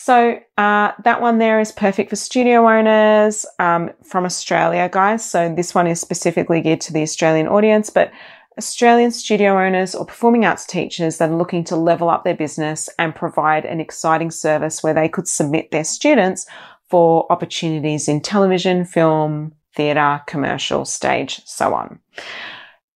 So 0.00 0.38
uh, 0.56 0.92
that 1.02 1.20
one 1.20 1.38
there 1.38 1.58
is 1.58 1.72
perfect 1.72 2.10
for 2.10 2.14
studio 2.14 2.68
owners 2.68 3.44
um, 3.58 3.90
from 4.04 4.24
Australia, 4.24 4.88
guys. 4.88 5.28
So 5.28 5.52
this 5.52 5.74
one 5.74 5.88
is 5.88 6.00
specifically 6.00 6.60
geared 6.60 6.80
to 6.82 6.92
the 6.92 7.02
Australian 7.02 7.48
audience, 7.48 7.90
but 7.90 8.12
Australian 8.56 9.10
studio 9.10 9.58
owners 9.58 9.96
or 9.96 10.06
performing 10.06 10.46
arts 10.46 10.64
teachers 10.64 11.18
that 11.18 11.30
are 11.30 11.36
looking 11.36 11.64
to 11.64 11.74
level 11.74 12.08
up 12.08 12.22
their 12.22 12.36
business 12.36 12.88
and 13.00 13.12
provide 13.12 13.64
an 13.64 13.80
exciting 13.80 14.30
service 14.30 14.84
where 14.84 14.94
they 14.94 15.08
could 15.08 15.26
submit 15.26 15.72
their 15.72 15.82
students 15.82 16.46
for 16.88 17.26
opportunities 17.32 18.06
in 18.06 18.20
television, 18.20 18.84
film, 18.84 19.52
theatre, 19.74 20.22
commercial, 20.28 20.84
stage, 20.84 21.42
so 21.44 21.74
on. 21.74 21.98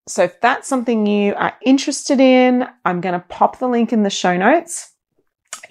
So 0.06 0.22
if 0.22 0.40
that's 0.40 0.68
something 0.68 1.06
you 1.06 1.34
are 1.34 1.56
interested 1.62 2.20
in, 2.20 2.64
I'm 2.84 3.00
going 3.00 3.14
to 3.20 3.26
pop 3.28 3.58
the 3.58 3.68
link 3.68 3.92
in 3.92 4.04
the 4.04 4.08
show 4.08 4.36
notes. 4.36 4.91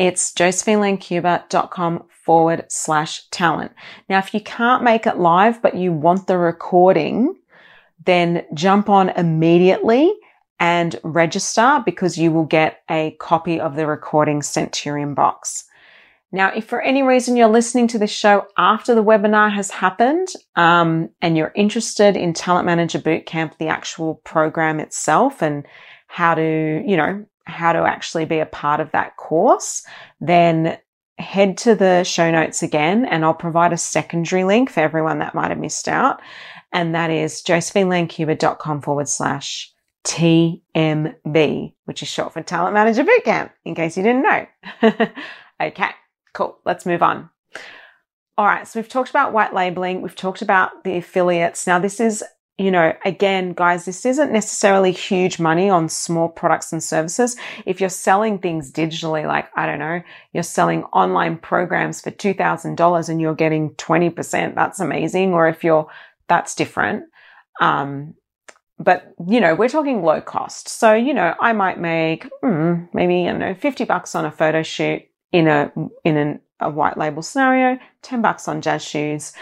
It's 0.01 0.33
josephinelancuba.com 0.33 2.05
forward 2.25 2.65
slash 2.69 3.29
talent. 3.29 3.71
Now, 4.09 4.17
if 4.17 4.33
you 4.33 4.41
can't 4.41 4.81
make 4.81 5.05
it 5.05 5.19
live, 5.19 5.61
but 5.61 5.75
you 5.75 5.93
want 5.93 6.25
the 6.25 6.39
recording, 6.39 7.35
then 8.03 8.43
jump 8.55 8.89
on 8.89 9.09
immediately 9.09 10.11
and 10.59 10.99
register 11.03 11.83
because 11.85 12.17
you 12.17 12.31
will 12.31 12.45
get 12.45 12.81
a 12.89 13.15
copy 13.19 13.59
of 13.59 13.75
the 13.75 13.85
recording 13.85 14.41
sent 14.41 14.73
to 14.73 14.89
your 14.89 14.97
inbox. 14.97 15.65
Now, 16.31 16.51
if 16.51 16.65
for 16.65 16.81
any 16.81 17.03
reason 17.03 17.35
you're 17.35 17.47
listening 17.47 17.87
to 17.89 17.99
this 17.99 18.09
show 18.09 18.47
after 18.57 18.95
the 18.95 19.03
webinar 19.03 19.53
has 19.53 19.69
happened 19.69 20.29
um, 20.55 21.09
and 21.21 21.37
you're 21.37 21.53
interested 21.53 22.17
in 22.17 22.33
Talent 22.33 22.65
Manager 22.65 22.97
Bootcamp, 22.97 23.59
the 23.59 23.67
actual 23.67 24.15
program 24.23 24.79
itself, 24.79 25.43
and 25.43 25.63
how 26.07 26.33
to, 26.33 26.83
you 26.87 26.97
know, 26.97 27.23
how 27.45 27.73
to 27.73 27.79
actually 27.79 28.25
be 28.25 28.39
a 28.39 28.45
part 28.45 28.79
of 28.79 28.91
that 28.91 29.17
course, 29.17 29.85
then 30.19 30.77
head 31.17 31.57
to 31.59 31.75
the 31.75 32.03
show 32.03 32.31
notes 32.31 32.63
again 32.63 33.05
and 33.05 33.23
I'll 33.23 33.33
provide 33.33 33.73
a 33.73 33.77
secondary 33.77 34.43
link 34.43 34.69
for 34.69 34.79
everyone 34.79 35.19
that 35.19 35.35
might 35.35 35.49
have 35.49 35.59
missed 35.59 35.87
out 35.87 36.19
and 36.71 36.95
that 36.95 37.11
is 37.11 37.41
josephinelancuba.com 37.43 38.81
forward 38.81 39.07
slash 39.07 39.71
TMB, 40.03 41.73
which 41.85 42.01
is 42.01 42.07
short 42.07 42.33
for 42.33 42.41
Talent 42.41 42.73
Manager 42.73 43.03
Bootcamp, 43.03 43.51
in 43.65 43.75
case 43.75 43.97
you 43.97 44.03
didn't 44.03 44.23
know. 44.23 44.47
okay, 45.61 45.89
cool. 46.33 46.57
Let's 46.65 46.85
move 46.85 47.03
on. 47.03 47.29
All 48.37 48.45
right, 48.45 48.67
so 48.67 48.79
we've 48.79 48.89
talked 48.89 49.09
about 49.09 49.33
white 49.33 49.53
labeling, 49.53 50.01
we've 50.01 50.15
talked 50.15 50.41
about 50.41 50.83
the 50.83 50.97
affiliates. 50.97 51.67
Now, 51.67 51.77
this 51.77 51.99
is, 51.99 52.23
you 52.61 52.71
know, 52.71 52.93
again, 53.05 53.53
guys, 53.53 53.85
this 53.85 54.05
isn't 54.05 54.31
necessarily 54.31 54.91
huge 54.91 55.39
money 55.39 55.69
on 55.69 55.89
small 55.89 56.29
products 56.29 56.71
and 56.71 56.83
services. 56.83 57.35
If 57.65 57.79
you're 57.79 57.89
selling 57.89 58.39
things 58.39 58.71
digitally, 58.71 59.25
like, 59.27 59.49
I 59.55 59.65
don't 59.65 59.79
know, 59.79 60.01
you're 60.33 60.43
selling 60.43 60.83
online 60.85 61.37
programs 61.37 62.01
for 62.01 62.11
$2,000 62.11 63.09
and 63.09 63.21
you're 63.21 63.35
getting 63.35 63.71
20%, 63.71 64.55
that's 64.55 64.79
amazing. 64.79 65.33
Or 65.33 65.47
if 65.47 65.63
you're 65.63 65.87
that's 66.27 66.55
different. 66.55 67.03
Um, 67.59 68.15
but 68.79 69.13
you 69.27 69.39
know, 69.39 69.53
we're 69.53 69.69
talking 69.69 70.01
low 70.01 70.21
cost. 70.21 70.69
So, 70.69 70.93
you 70.93 71.13
know, 71.13 71.35
I 71.41 71.53
might 71.53 71.79
make 71.79 72.27
mm, 72.43 72.87
maybe, 72.93 73.27
I 73.27 73.31
don't 73.31 73.39
know, 73.39 73.53
50 73.53 73.83
bucks 73.83 74.15
on 74.15 74.25
a 74.25 74.31
photo 74.31 74.63
shoot 74.63 75.03
in 75.31 75.47
a, 75.47 75.71
in 76.03 76.17
an, 76.17 76.39
a 76.59 76.69
white 76.69 76.97
label 76.97 77.21
scenario, 77.21 77.79
10 78.01 78.21
bucks 78.21 78.47
on 78.47 78.61
jazz 78.61 78.83
shoes. 78.83 79.33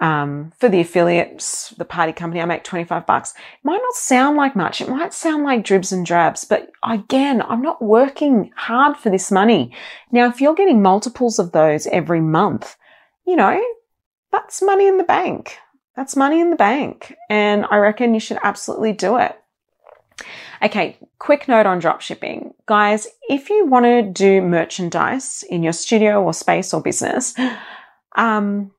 Um, 0.00 0.52
for 0.58 0.68
the 0.68 0.80
affiliates, 0.80 1.70
the 1.70 1.84
party 1.84 2.12
company, 2.12 2.40
I 2.40 2.44
make 2.44 2.62
25 2.62 3.04
bucks. 3.04 3.32
It 3.32 3.64
might 3.64 3.80
not 3.82 3.94
sound 3.94 4.36
like 4.36 4.54
much. 4.54 4.80
It 4.80 4.88
might 4.88 5.12
sound 5.12 5.42
like 5.42 5.64
dribs 5.64 5.90
and 5.90 6.06
drabs, 6.06 6.44
but 6.44 6.70
again, 6.84 7.42
I'm 7.42 7.62
not 7.62 7.82
working 7.82 8.52
hard 8.54 8.96
for 8.96 9.10
this 9.10 9.32
money. 9.32 9.72
Now, 10.12 10.28
if 10.28 10.40
you're 10.40 10.54
getting 10.54 10.82
multiples 10.82 11.40
of 11.40 11.50
those 11.50 11.88
every 11.88 12.20
month, 12.20 12.76
you 13.26 13.34
know, 13.34 13.60
that's 14.30 14.62
money 14.62 14.86
in 14.86 14.98
the 14.98 15.04
bank. 15.04 15.58
That's 15.96 16.14
money 16.14 16.40
in 16.40 16.50
the 16.50 16.56
bank. 16.56 17.16
And 17.28 17.66
I 17.68 17.78
reckon 17.78 18.14
you 18.14 18.20
should 18.20 18.38
absolutely 18.44 18.92
do 18.92 19.16
it. 19.16 19.36
Okay, 20.62 20.96
quick 21.18 21.48
note 21.48 21.66
on 21.66 21.80
dropshipping. 21.80 22.52
Guys, 22.66 23.06
if 23.28 23.50
you 23.50 23.66
want 23.66 23.84
to 23.84 24.02
do 24.02 24.40
merchandise 24.42 25.44
in 25.48 25.62
your 25.62 25.72
studio 25.72 26.22
or 26.22 26.32
space 26.32 26.74
or 26.74 26.82
business, 26.82 27.34
um, 28.16 28.72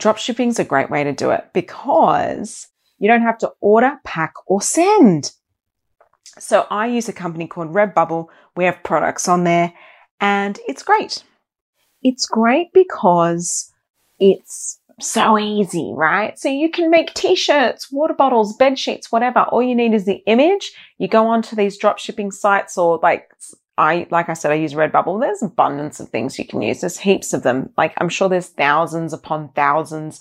dropshipping 0.00 0.48
is 0.48 0.58
a 0.58 0.64
great 0.64 0.90
way 0.90 1.04
to 1.04 1.12
do 1.12 1.30
it 1.30 1.50
because 1.52 2.68
you 2.98 3.08
don't 3.08 3.22
have 3.22 3.38
to 3.38 3.52
order, 3.60 3.98
pack, 4.04 4.34
or 4.46 4.60
send. 4.60 5.32
So 6.38 6.66
I 6.70 6.86
use 6.86 7.08
a 7.08 7.12
company 7.12 7.46
called 7.46 7.74
Redbubble. 7.74 8.26
We 8.56 8.64
have 8.64 8.82
products 8.82 9.28
on 9.28 9.44
there 9.44 9.72
and 10.20 10.58
it's 10.66 10.82
great. 10.82 11.24
It's 12.02 12.26
great 12.26 12.72
because 12.72 13.72
it's 14.18 14.78
so 15.00 15.38
easy, 15.38 15.92
right? 15.94 16.38
So 16.38 16.48
you 16.48 16.70
can 16.70 16.90
make 16.90 17.14
t-shirts, 17.14 17.90
water 17.90 18.14
bottles, 18.14 18.56
bed 18.56 18.78
sheets, 18.78 19.10
whatever. 19.10 19.40
All 19.40 19.62
you 19.62 19.74
need 19.74 19.94
is 19.94 20.04
the 20.04 20.22
image. 20.26 20.72
You 20.98 21.08
go 21.08 21.26
onto 21.26 21.56
these 21.56 21.78
drop 21.78 21.98
shipping 21.98 22.30
sites 22.30 22.76
or 22.76 23.00
like 23.02 23.30
I, 23.80 24.06
like 24.10 24.28
I 24.28 24.34
said, 24.34 24.52
I 24.52 24.56
use 24.56 24.74
Redbubble. 24.74 25.18
There's 25.22 25.42
abundance 25.42 26.00
of 26.00 26.10
things 26.10 26.38
you 26.38 26.46
can 26.46 26.60
use. 26.60 26.82
There's 26.82 26.98
heaps 26.98 27.32
of 27.32 27.42
them. 27.42 27.70
Like 27.78 27.94
I'm 27.96 28.10
sure 28.10 28.28
there's 28.28 28.48
thousands 28.48 29.14
upon 29.14 29.52
thousands 29.54 30.20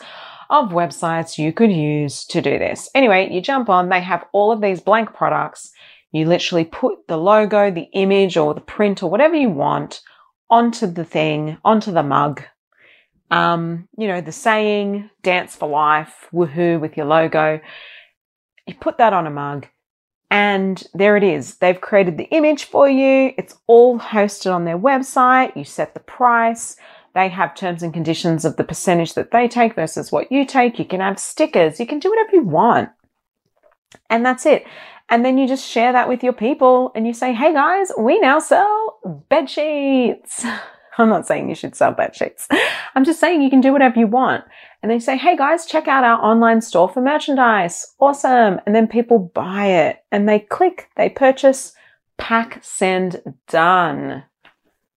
of 0.49 0.69
websites 0.69 1.37
you 1.37 1.51
could 1.51 1.71
use 1.71 2.23
to 2.27 2.41
do 2.41 2.57
this. 2.57 2.89
Anyway, 2.95 3.27
you 3.29 3.41
jump 3.41 3.67
on, 3.67 3.89
they 3.89 3.99
have 3.99 4.23
all 4.31 4.53
of 4.53 4.61
these 4.61 4.79
blank 4.79 5.13
products. 5.13 5.71
You 6.13 6.25
literally 6.25 6.63
put 6.63 7.05
the 7.09 7.17
logo, 7.17 7.69
the 7.69 7.89
image, 7.93 8.37
or 8.37 8.53
the 8.53 8.61
print, 8.61 9.03
or 9.03 9.11
whatever 9.11 9.35
you 9.35 9.49
want 9.49 9.99
onto 10.49 10.87
the 10.87 11.03
thing, 11.03 11.57
onto 11.65 11.91
the 11.91 12.01
mug. 12.01 12.41
Um, 13.29 13.89
you 13.97 14.07
know, 14.07 14.21
the 14.21 14.31
saying, 14.31 15.09
dance 15.21 15.57
for 15.57 15.67
life, 15.67 16.29
woohoo 16.33 16.79
with 16.79 16.95
your 16.95 17.07
logo. 17.07 17.59
You 18.65 18.75
put 18.75 18.99
that 18.99 19.11
on 19.11 19.27
a 19.27 19.31
mug 19.31 19.67
and 20.31 20.83
there 20.93 21.17
it 21.17 21.23
is. 21.23 21.55
They've 21.55 21.79
created 21.79 22.17
the 22.17 22.29
image 22.29 22.65
for 22.65 22.87
you. 22.87 23.33
It's 23.37 23.57
all 23.67 23.99
hosted 23.99 24.53
on 24.53 24.65
their 24.65 24.77
website. 24.77 25.55
You 25.55 25.63
set 25.63 25.93
the 25.93 25.99
price. 25.99 26.77
They 27.15 27.29
have 27.29 27.55
terms 27.55 27.81
and 27.81 27.93
conditions 27.93 28.45
of 28.45 28.55
the 28.55 28.63
percentage 28.63 29.15
that 29.15 29.31
they 29.31 29.47
take 29.47 29.73
versus 29.73 30.11
what 30.11 30.31
you 30.31 30.45
take. 30.45 30.77
You 30.77 30.85
can 30.85 30.99
have 30.99 31.19
stickers. 31.19 31.79
You 31.79 31.87
can 31.87 31.99
do 31.99 32.09
whatever 32.09 32.35
you 32.35 32.43
want. 32.43 32.89
And 34.09 34.23
that's 34.23 34.45
it. 34.45 34.65
And 35.09 35.25
then 35.25 35.39
you 35.39 35.47
just 35.47 35.67
share 35.67 35.91
that 35.91 36.07
with 36.07 36.23
your 36.23 36.33
people 36.33 36.91
and 36.93 37.07
you 37.07 37.13
say, 37.13 37.33
Hey 37.33 37.51
guys, 37.51 37.91
we 37.97 38.19
now 38.19 38.37
sell 38.37 38.99
bed 39.29 39.49
sheets. 39.49 40.45
I'm 40.97 41.09
not 41.09 41.27
saying 41.27 41.49
you 41.49 41.55
should 41.55 41.75
sell 41.75 41.91
bed 41.91 42.15
sheets. 42.15 42.47
I'm 42.95 43.05
just 43.05 43.19
saying 43.19 43.41
you 43.41 43.49
can 43.49 43.61
do 43.61 43.71
whatever 43.71 43.99
you 43.99 44.07
want. 44.07 44.43
And 44.81 44.91
they 44.91 44.99
say, 44.99 45.17
Hey 45.17 45.35
guys, 45.35 45.65
check 45.65 45.87
out 45.87 46.03
our 46.03 46.21
online 46.23 46.61
store 46.61 46.89
for 46.89 47.01
merchandise. 47.01 47.85
Awesome. 47.99 48.59
And 48.65 48.75
then 48.75 48.87
people 48.87 49.31
buy 49.33 49.67
it 49.67 50.03
and 50.11 50.27
they 50.27 50.39
click, 50.39 50.89
they 50.95 51.09
purchase, 51.09 51.73
pack, 52.17 52.59
send, 52.63 53.21
done. 53.47 54.23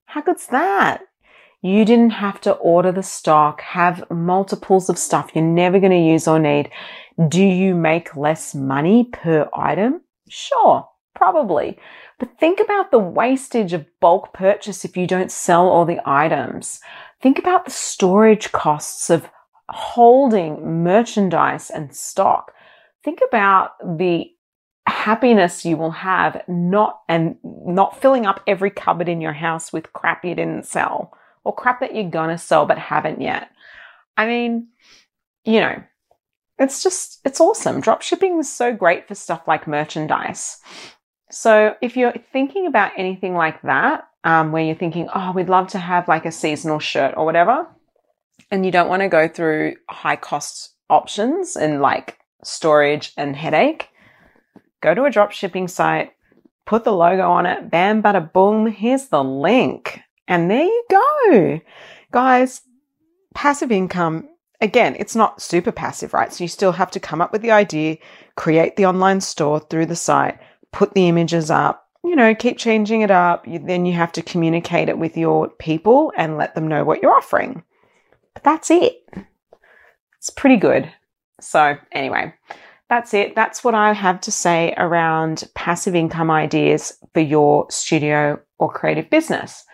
How 0.06 0.20
good's 0.20 0.46
that? 0.48 1.02
You 1.62 1.84
didn't 1.84 2.10
have 2.10 2.40
to 2.42 2.54
order 2.54 2.90
the 2.90 3.04
stock, 3.04 3.60
have 3.60 4.10
multiples 4.10 4.90
of 4.90 4.98
stuff 4.98 5.30
you're 5.32 5.44
never 5.44 5.78
going 5.78 5.92
to 5.92 5.98
use 5.98 6.26
or 6.26 6.40
need. 6.40 6.70
Do 7.28 7.42
you 7.42 7.76
make 7.76 8.16
less 8.16 8.52
money 8.52 9.08
per 9.12 9.48
item? 9.54 10.00
Sure, 10.28 10.88
probably. 11.14 11.78
But 12.22 12.38
think 12.38 12.60
about 12.60 12.92
the 12.92 13.00
wastage 13.00 13.72
of 13.72 13.84
bulk 13.98 14.32
purchase 14.32 14.84
if 14.84 14.96
you 14.96 15.08
don't 15.08 15.32
sell 15.32 15.66
all 15.66 15.84
the 15.84 15.98
items. 16.04 16.78
Think 17.20 17.36
about 17.36 17.64
the 17.64 17.72
storage 17.72 18.52
costs 18.52 19.10
of 19.10 19.28
holding 19.68 20.84
merchandise 20.84 21.68
and 21.68 21.92
stock. 21.92 22.52
Think 23.02 23.18
about 23.26 23.72
the 23.98 24.30
happiness 24.86 25.64
you 25.64 25.76
will 25.76 25.90
have 25.90 26.44
not 26.46 27.00
and 27.08 27.38
not 27.42 28.00
filling 28.00 28.24
up 28.24 28.40
every 28.46 28.70
cupboard 28.70 29.08
in 29.08 29.20
your 29.20 29.32
house 29.32 29.72
with 29.72 29.92
crap 29.92 30.24
you 30.24 30.36
didn't 30.36 30.64
sell 30.64 31.12
or 31.42 31.52
crap 31.52 31.80
that 31.80 31.92
you're 31.92 32.08
gonna 32.08 32.38
sell 32.38 32.66
but 32.66 32.78
haven't 32.78 33.20
yet. 33.20 33.50
I 34.16 34.26
mean, 34.26 34.68
you 35.44 35.58
know, 35.58 35.82
it's 36.60 36.84
just, 36.84 37.18
it's 37.24 37.40
awesome. 37.40 37.80
Drop 37.80 38.00
shipping 38.00 38.38
is 38.38 38.48
so 38.48 38.72
great 38.72 39.08
for 39.08 39.16
stuff 39.16 39.42
like 39.48 39.66
merchandise. 39.66 40.58
So 41.32 41.74
if 41.80 41.96
you're 41.96 42.12
thinking 42.32 42.66
about 42.66 42.92
anything 42.96 43.34
like 43.34 43.62
that, 43.62 44.06
um, 44.22 44.52
where 44.52 44.62
you're 44.62 44.74
thinking, 44.74 45.08
oh, 45.14 45.32
we'd 45.32 45.48
love 45.48 45.68
to 45.68 45.78
have 45.78 46.06
like 46.06 46.26
a 46.26 46.30
seasonal 46.30 46.78
shirt 46.78 47.14
or 47.16 47.24
whatever, 47.24 47.66
and 48.50 48.66
you 48.66 48.70
don't 48.70 48.88
want 48.88 49.00
to 49.00 49.08
go 49.08 49.26
through 49.26 49.76
high 49.88 50.16
cost 50.16 50.74
options 50.90 51.56
and 51.56 51.80
like 51.80 52.18
storage 52.44 53.12
and 53.16 53.34
headache, 53.34 53.88
go 54.82 54.94
to 54.94 55.04
a 55.04 55.10
drop 55.10 55.32
shipping 55.32 55.68
site, 55.68 56.12
put 56.66 56.84
the 56.84 56.92
logo 56.92 57.30
on 57.30 57.46
it, 57.46 57.70
bam, 57.70 58.02
bada, 58.02 58.30
boom, 58.30 58.66
here's 58.66 59.08
the 59.08 59.24
link. 59.24 60.00
And 60.28 60.50
there 60.50 60.64
you 60.64 60.84
go. 60.90 61.60
Guys, 62.12 62.60
passive 63.34 63.72
income, 63.72 64.28
again, 64.60 64.96
it's 64.98 65.16
not 65.16 65.40
super 65.40 65.72
passive, 65.72 66.12
right? 66.12 66.30
So 66.30 66.44
you 66.44 66.48
still 66.48 66.72
have 66.72 66.90
to 66.90 67.00
come 67.00 67.22
up 67.22 67.32
with 67.32 67.40
the 67.40 67.52
idea, 67.52 67.96
create 68.36 68.76
the 68.76 68.86
online 68.86 69.22
store 69.22 69.60
through 69.60 69.86
the 69.86 69.96
site, 69.96 70.38
put 70.72 70.94
the 70.94 71.08
images 71.08 71.50
up, 71.50 71.88
you 72.04 72.16
know, 72.16 72.34
keep 72.34 72.58
changing 72.58 73.02
it 73.02 73.10
up. 73.10 73.46
You, 73.46 73.58
then 73.58 73.86
you 73.86 73.92
have 73.92 74.12
to 74.12 74.22
communicate 74.22 74.88
it 74.88 74.98
with 74.98 75.16
your 75.16 75.48
people 75.48 76.12
and 76.16 76.36
let 76.36 76.54
them 76.54 76.68
know 76.68 76.84
what 76.84 77.02
you're 77.02 77.14
offering. 77.14 77.62
But 78.34 78.42
that's 78.42 78.70
it. 78.70 79.06
It's 80.18 80.30
pretty 80.30 80.56
good. 80.56 80.90
So, 81.40 81.76
anyway, 81.92 82.34
that's 82.88 83.14
it. 83.14 83.34
That's 83.34 83.64
what 83.64 83.74
I 83.74 83.92
have 83.92 84.20
to 84.22 84.30
say 84.30 84.74
around 84.76 85.44
passive 85.54 85.94
income 85.94 86.30
ideas 86.30 86.92
for 87.14 87.20
your 87.20 87.66
studio 87.70 88.40
or 88.58 88.72
creative 88.72 89.10
business. 89.10 89.64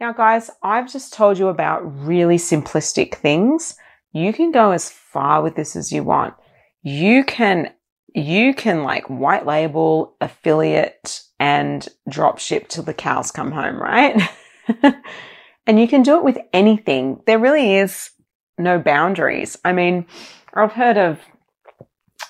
Now, 0.00 0.12
guys, 0.12 0.50
I've 0.62 0.90
just 0.90 1.12
told 1.12 1.38
you 1.38 1.48
about 1.48 1.80
really 2.04 2.36
simplistic 2.36 3.14
things. 3.14 3.76
You 4.12 4.32
can 4.32 4.52
go 4.52 4.72
as 4.72 4.90
far 4.90 5.42
with 5.42 5.54
this 5.54 5.76
as 5.76 5.92
you 5.92 6.02
want. 6.02 6.34
You 6.82 7.24
can, 7.24 7.72
you 8.14 8.54
can 8.54 8.84
like 8.84 9.04
white 9.10 9.44
label, 9.44 10.16
affiliate 10.20 11.22
and 11.40 11.88
drop 12.08 12.38
ship 12.38 12.68
till 12.68 12.84
the 12.84 12.94
cows 12.94 13.30
come 13.30 13.50
home, 13.50 13.76
right? 13.76 14.22
and 15.66 15.80
you 15.80 15.88
can 15.88 16.02
do 16.02 16.16
it 16.16 16.24
with 16.24 16.38
anything. 16.52 17.20
There 17.26 17.38
really 17.38 17.74
is 17.74 18.10
no 18.56 18.78
boundaries. 18.78 19.58
I 19.64 19.72
mean, 19.72 20.06
I've 20.54 20.72
heard 20.72 20.96
of 20.96 21.18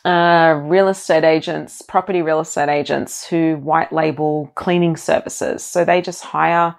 uh, 0.05 0.59
real 0.63 0.89
estate 0.89 1.25
agents, 1.25 1.83
property 1.83 2.23
real 2.23 2.41
estate 2.41 2.71
agents 2.71 3.27
who 3.27 3.57
white 3.57 3.93
label 3.93 4.51
cleaning 4.55 4.97
services. 4.97 5.63
So 5.63 5.85
they 5.85 6.01
just 6.01 6.25
hire 6.25 6.75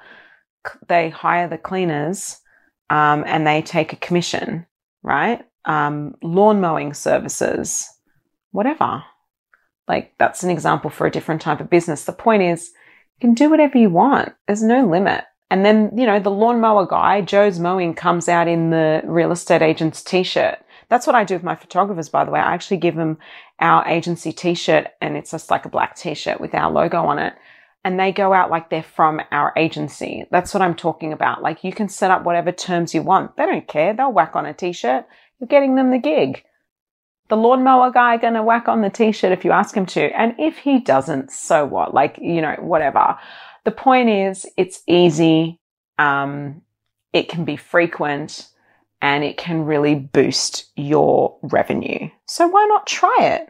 they 0.87 1.09
hire 1.09 1.47
the 1.47 1.59
cleaners 1.59 2.39
um, 2.89 3.23
and 3.27 3.45
they 3.45 3.61
take 3.61 3.93
a 3.93 3.97
commission, 3.97 4.65
right? 5.03 5.43
Um, 5.65 6.15
lawn 6.23 6.59
mowing 6.59 6.93
services, 6.93 7.87
whatever. 8.55 9.03
Like 9.87 10.13
that's 10.17 10.43
an 10.43 10.49
example 10.49 10.89
for 10.89 11.05
a 11.05 11.11
different 11.11 11.41
type 11.41 11.59
of 11.59 11.69
business. 11.69 12.05
The 12.05 12.13
point 12.13 12.43
is, 12.43 12.71
you 13.19 13.27
can 13.27 13.33
do 13.33 13.49
whatever 13.49 13.77
you 13.77 13.89
want. 13.89 14.33
There's 14.47 14.63
no 14.63 14.85
limit. 14.85 15.23
And 15.51 15.63
then, 15.63 15.95
you 15.95 16.07
know, 16.07 16.19
the 16.19 16.31
lawnmower 16.31 16.87
guy, 16.87 17.21
Joe's 17.21 17.59
Mowing, 17.59 17.93
comes 17.93 18.27
out 18.27 18.47
in 18.47 18.71
the 18.71 19.01
real 19.05 19.31
estate 19.31 19.61
agent's 19.61 20.03
t-shirt. 20.03 20.57
That's 20.89 21.05
what 21.05 21.15
I 21.15 21.23
do 21.23 21.35
with 21.35 21.43
my 21.43 21.55
photographers, 21.55 22.09
by 22.09 22.25
the 22.25 22.31
way. 22.31 22.39
I 22.39 22.53
actually 22.53 22.77
give 22.77 22.95
them 22.95 23.19
our 23.59 23.87
agency 23.87 24.31
t-shirt 24.31 24.87
and 25.01 25.15
it's 25.15 25.31
just 25.31 25.51
like 25.51 25.65
a 25.65 25.69
black 25.69 25.95
t-shirt 25.95 26.41
with 26.41 26.53
our 26.55 26.71
logo 26.71 27.05
on 27.05 27.19
it 27.19 27.35
and 27.85 27.99
they 27.99 28.11
go 28.11 28.33
out 28.33 28.49
like 28.49 28.71
they're 28.71 28.81
from 28.81 29.21
our 29.31 29.53
agency. 29.55 30.25
That's 30.31 30.55
what 30.55 30.63
I'm 30.63 30.73
talking 30.73 31.13
about. 31.13 31.43
Like 31.43 31.63
you 31.63 31.71
can 31.71 31.87
set 31.87 32.09
up 32.09 32.23
whatever 32.23 32.51
terms 32.51 32.95
you 32.95 33.03
want. 33.03 33.37
They 33.37 33.45
don't 33.45 33.67
care. 33.67 33.93
They'll 33.93 34.11
whack 34.11 34.35
on 34.35 34.47
a 34.47 34.53
t-shirt. 34.55 35.05
You're 35.39 35.47
getting 35.47 35.75
them 35.75 35.91
the 35.91 35.99
gig. 35.99 36.43
The 37.27 37.37
lawnmower 37.37 37.91
guy 37.91 38.17
gonna 38.17 38.43
whack 38.43 38.67
on 38.67 38.81
the 38.81 38.89
t-shirt 38.89 39.31
if 39.31 39.43
you 39.43 39.51
ask 39.51 39.75
him 39.75 39.85
to. 39.87 40.15
And 40.19 40.35
if 40.37 40.57
he 40.57 40.79
doesn't, 40.79 41.31
so 41.31 41.65
what? 41.65 41.93
Like, 41.93 42.19
you 42.21 42.41
know, 42.41 42.55
whatever. 42.59 43.17
The 43.63 43.71
point 43.71 44.09
is 44.09 44.45
it's 44.57 44.83
easy. 44.87 45.59
Um, 45.97 46.61
it 47.13 47.29
can 47.29 47.45
be 47.45 47.55
frequent 47.55 48.49
and 49.01 49.23
it 49.23 49.37
can 49.37 49.65
really 49.65 49.95
boost 49.95 50.65
your 50.75 51.37
revenue. 51.41 52.09
So 52.27 52.47
why 52.47 52.65
not 52.65 52.87
try 52.87 53.17
it? 53.21 53.49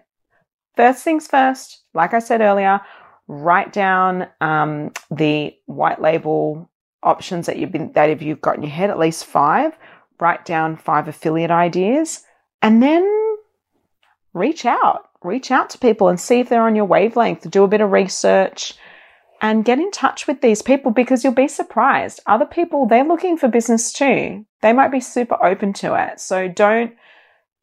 First 0.76 1.04
things 1.04 1.28
first, 1.28 1.84
like 1.94 2.14
I 2.14 2.20
said 2.20 2.42
earlier, 2.42 2.82
write 3.28 3.74
down 3.74 4.28
um, 4.42 4.92
the 5.10 5.56
white 5.66 6.02
label 6.02 6.70
options 7.04 7.46
that 7.46 7.58
you've 7.58 7.72
been 7.72 7.92
that 7.94 8.10
if 8.10 8.22
you've 8.22 8.42
got 8.42 8.58
in 8.58 8.64
your 8.64 8.72
head 8.72 8.90
at 8.90 8.98
least 8.98 9.26
five 9.26 9.78
write 10.20 10.44
down 10.44 10.76
five 10.76 11.08
affiliate 11.08 11.52
ideas 11.52 12.24
and 12.62 12.82
then 12.82 13.04
reach 14.36 14.66
out 14.66 15.10
reach 15.24 15.50
out 15.50 15.72
to 15.72 15.80
people 15.80 16.08
and 16.08 16.20
see 16.20 16.40
if 16.40 16.50
they're 16.50 16.68
on 16.68 16.76
your 16.76 16.86
wavelength 16.86 17.50
do 17.50 17.64
a 17.64 17.68
bit 17.68 17.82
of 17.82 17.92
research 17.92 18.74
and 19.42 19.66
get 19.66 19.80
in 19.80 19.90
touch 19.92 20.28
with 20.28 20.42
these 20.42 20.62
people 20.62 20.92
because 20.92 21.24
you'll 21.24 21.34
be 21.34 21.48
surprised 21.48 22.20
other 22.28 22.46
people 22.46 22.86
they're 22.86 23.04
looking 23.04 23.38
for 23.38 23.48
business 23.48 23.92
too 23.92 24.46
they 24.62 24.74
might 24.74 24.92
be 24.92 25.00
super 25.00 25.44
open 25.44 25.74
to 25.74 25.96
it 25.96 26.20
so 26.20 26.48
don't 26.48 26.94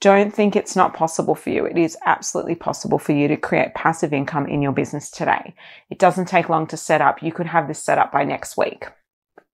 don't 0.02 0.34
think 0.34 0.56
it's 0.56 0.74
not 0.74 0.94
possible 0.94 1.36
for 1.36 1.50
you. 1.50 1.64
It 1.64 1.78
is 1.78 1.96
absolutely 2.04 2.56
possible 2.56 2.98
for 2.98 3.12
you 3.12 3.28
to 3.28 3.36
create 3.36 3.72
passive 3.74 4.12
income 4.12 4.48
in 4.48 4.60
your 4.60 4.72
business 4.72 5.08
today. 5.08 5.54
It 5.90 6.00
doesn't 6.00 6.26
take 6.26 6.48
long 6.48 6.66
to 6.66 6.76
set 6.76 7.00
up. 7.00 7.22
You 7.22 7.30
could 7.30 7.46
have 7.46 7.68
this 7.68 7.80
set 7.80 7.98
up 7.98 8.10
by 8.10 8.24
next 8.24 8.56
week. 8.56 8.86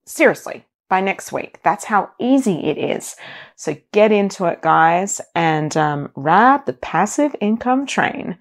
Seriously, 0.07 0.65
by 0.89 1.01
next 1.01 1.33
week. 1.33 1.61
That's 1.63 1.85
how 1.85 2.11
easy 2.19 2.65
it 2.65 2.79
is. 2.79 3.17
So 3.57 3.77
get 3.93 4.13
into 4.13 4.47
it, 4.47 4.63
guys, 4.63 5.21
and 5.35 5.77
um, 5.77 6.11
ride 6.15 6.67
the 6.67 6.73
passive 6.73 7.35
income 7.41 7.87
train. 7.87 8.39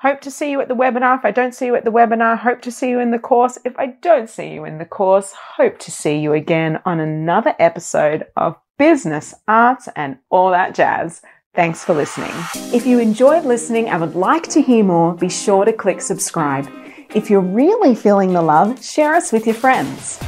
Hope 0.00 0.20
to 0.20 0.30
see 0.30 0.50
you 0.52 0.60
at 0.60 0.68
the 0.68 0.76
webinar. 0.76 1.18
If 1.18 1.24
I 1.24 1.32
don't 1.32 1.54
see 1.54 1.66
you 1.66 1.74
at 1.74 1.84
the 1.84 1.90
webinar, 1.90 2.38
hope 2.38 2.62
to 2.62 2.70
see 2.70 2.88
you 2.88 3.00
in 3.00 3.10
the 3.10 3.18
course. 3.18 3.58
If 3.64 3.76
I 3.78 3.96
don't 4.00 4.30
see 4.30 4.52
you 4.52 4.64
in 4.64 4.78
the 4.78 4.84
course, 4.84 5.32
hope 5.56 5.78
to 5.80 5.90
see 5.90 6.18
you 6.18 6.34
again 6.34 6.80
on 6.84 7.00
another 7.00 7.56
episode 7.58 8.26
of 8.36 8.56
Business, 8.78 9.34
Arts, 9.48 9.88
and 9.96 10.18
all 10.30 10.50
that 10.50 10.76
jazz. 10.76 11.20
Thanks 11.52 11.82
for 11.82 11.94
listening. 11.94 12.30
If 12.72 12.86
you 12.86 13.00
enjoyed 13.00 13.44
listening 13.44 13.88
and 13.88 14.00
would 14.00 14.14
like 14.14 14.44
to 14.50 14.62
hear 14.62 14.84
more, 14.84 15.14
be 15.14 15.28
sure 15.28 15.64
to 15.64 15.72
click 15.72 16.00
subscribe. 16.00 16.68
If 17.12 17.28
you're 17.28 17.40
really 17.40 17.96
feeling 17.96 18.32
the 18.32 18.42
love, 18.42 18.84
share 18.84 19.14
us 19.14 19.32
with 19.32 19.46
your 19.46 19.56
friends. 19.56 20.20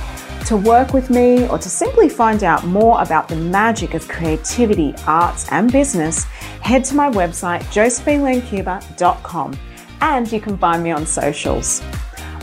To 0.46 0.56
work 0.56 0.92
with 0.92 1.10
me 1.10 1.46
or 1.46 1.58
to 1.58 1.68
simply 1.68 2.08
find 2.08 2.42
out 2.42 2.64
more 2.66 3.00
about 3.00 3.28
the 3.28 3.36
magic 3.36 3.94
of 3.94 4.08
creativity, 4.08 4.94
arts, 5.06 5.46
and 5.52 5.70
business, 5.70 6.24
head 6.62 6.84
to 6.86 6.96
my 6.96 7.08
website, 7.10 7.62
josephinelancuba.com. 7.72 9.58
and 10.00 10.32
you 10.32 10.40
can 10.40 10.58
find 10.58 10.82
me 10.82 10.90
on 10.90 11.06
socials. 11.06 11.82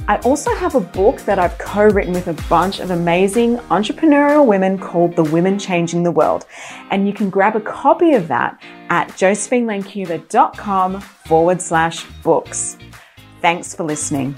I 0.09 0.17
also 0.19 0.55
have 0.55 0.75
a 0.75 0.79
book 0.79 1.19
that 1.21 1.37
I've 1.37 1.57
co 1.57 1.85
written 1.85 2.13
with 2.13 2.29
a 2.29 2.47
bunch 2.47 2.79
of 2.79 2.91
amazing 2.91 3.57
entrepreneurial 3.57 4.45
women 4.45 4.77
called 4.77 5.17
The 5.17 5.23
Women 5.23 5.59
Changing 5.59 6.03
the 6.03 6.11
World. 6.11 6.45
And 6.91 7.05
you 7.05 7.13
can 7.13 7.29
grab 7.29 7.57
a 7.57 7.61
copy 7.61 8.13
of 8.13 8.29
that 8.29 8.61
at 8.89 9.09
josephinelancuba.com 9.09 11.01
forward 11.01 11.61
slash 11.61 12.05
books. 12.23 12.77
Thanks 13.41 13.75
for 13.75 13.83
listening. 13.83 14.33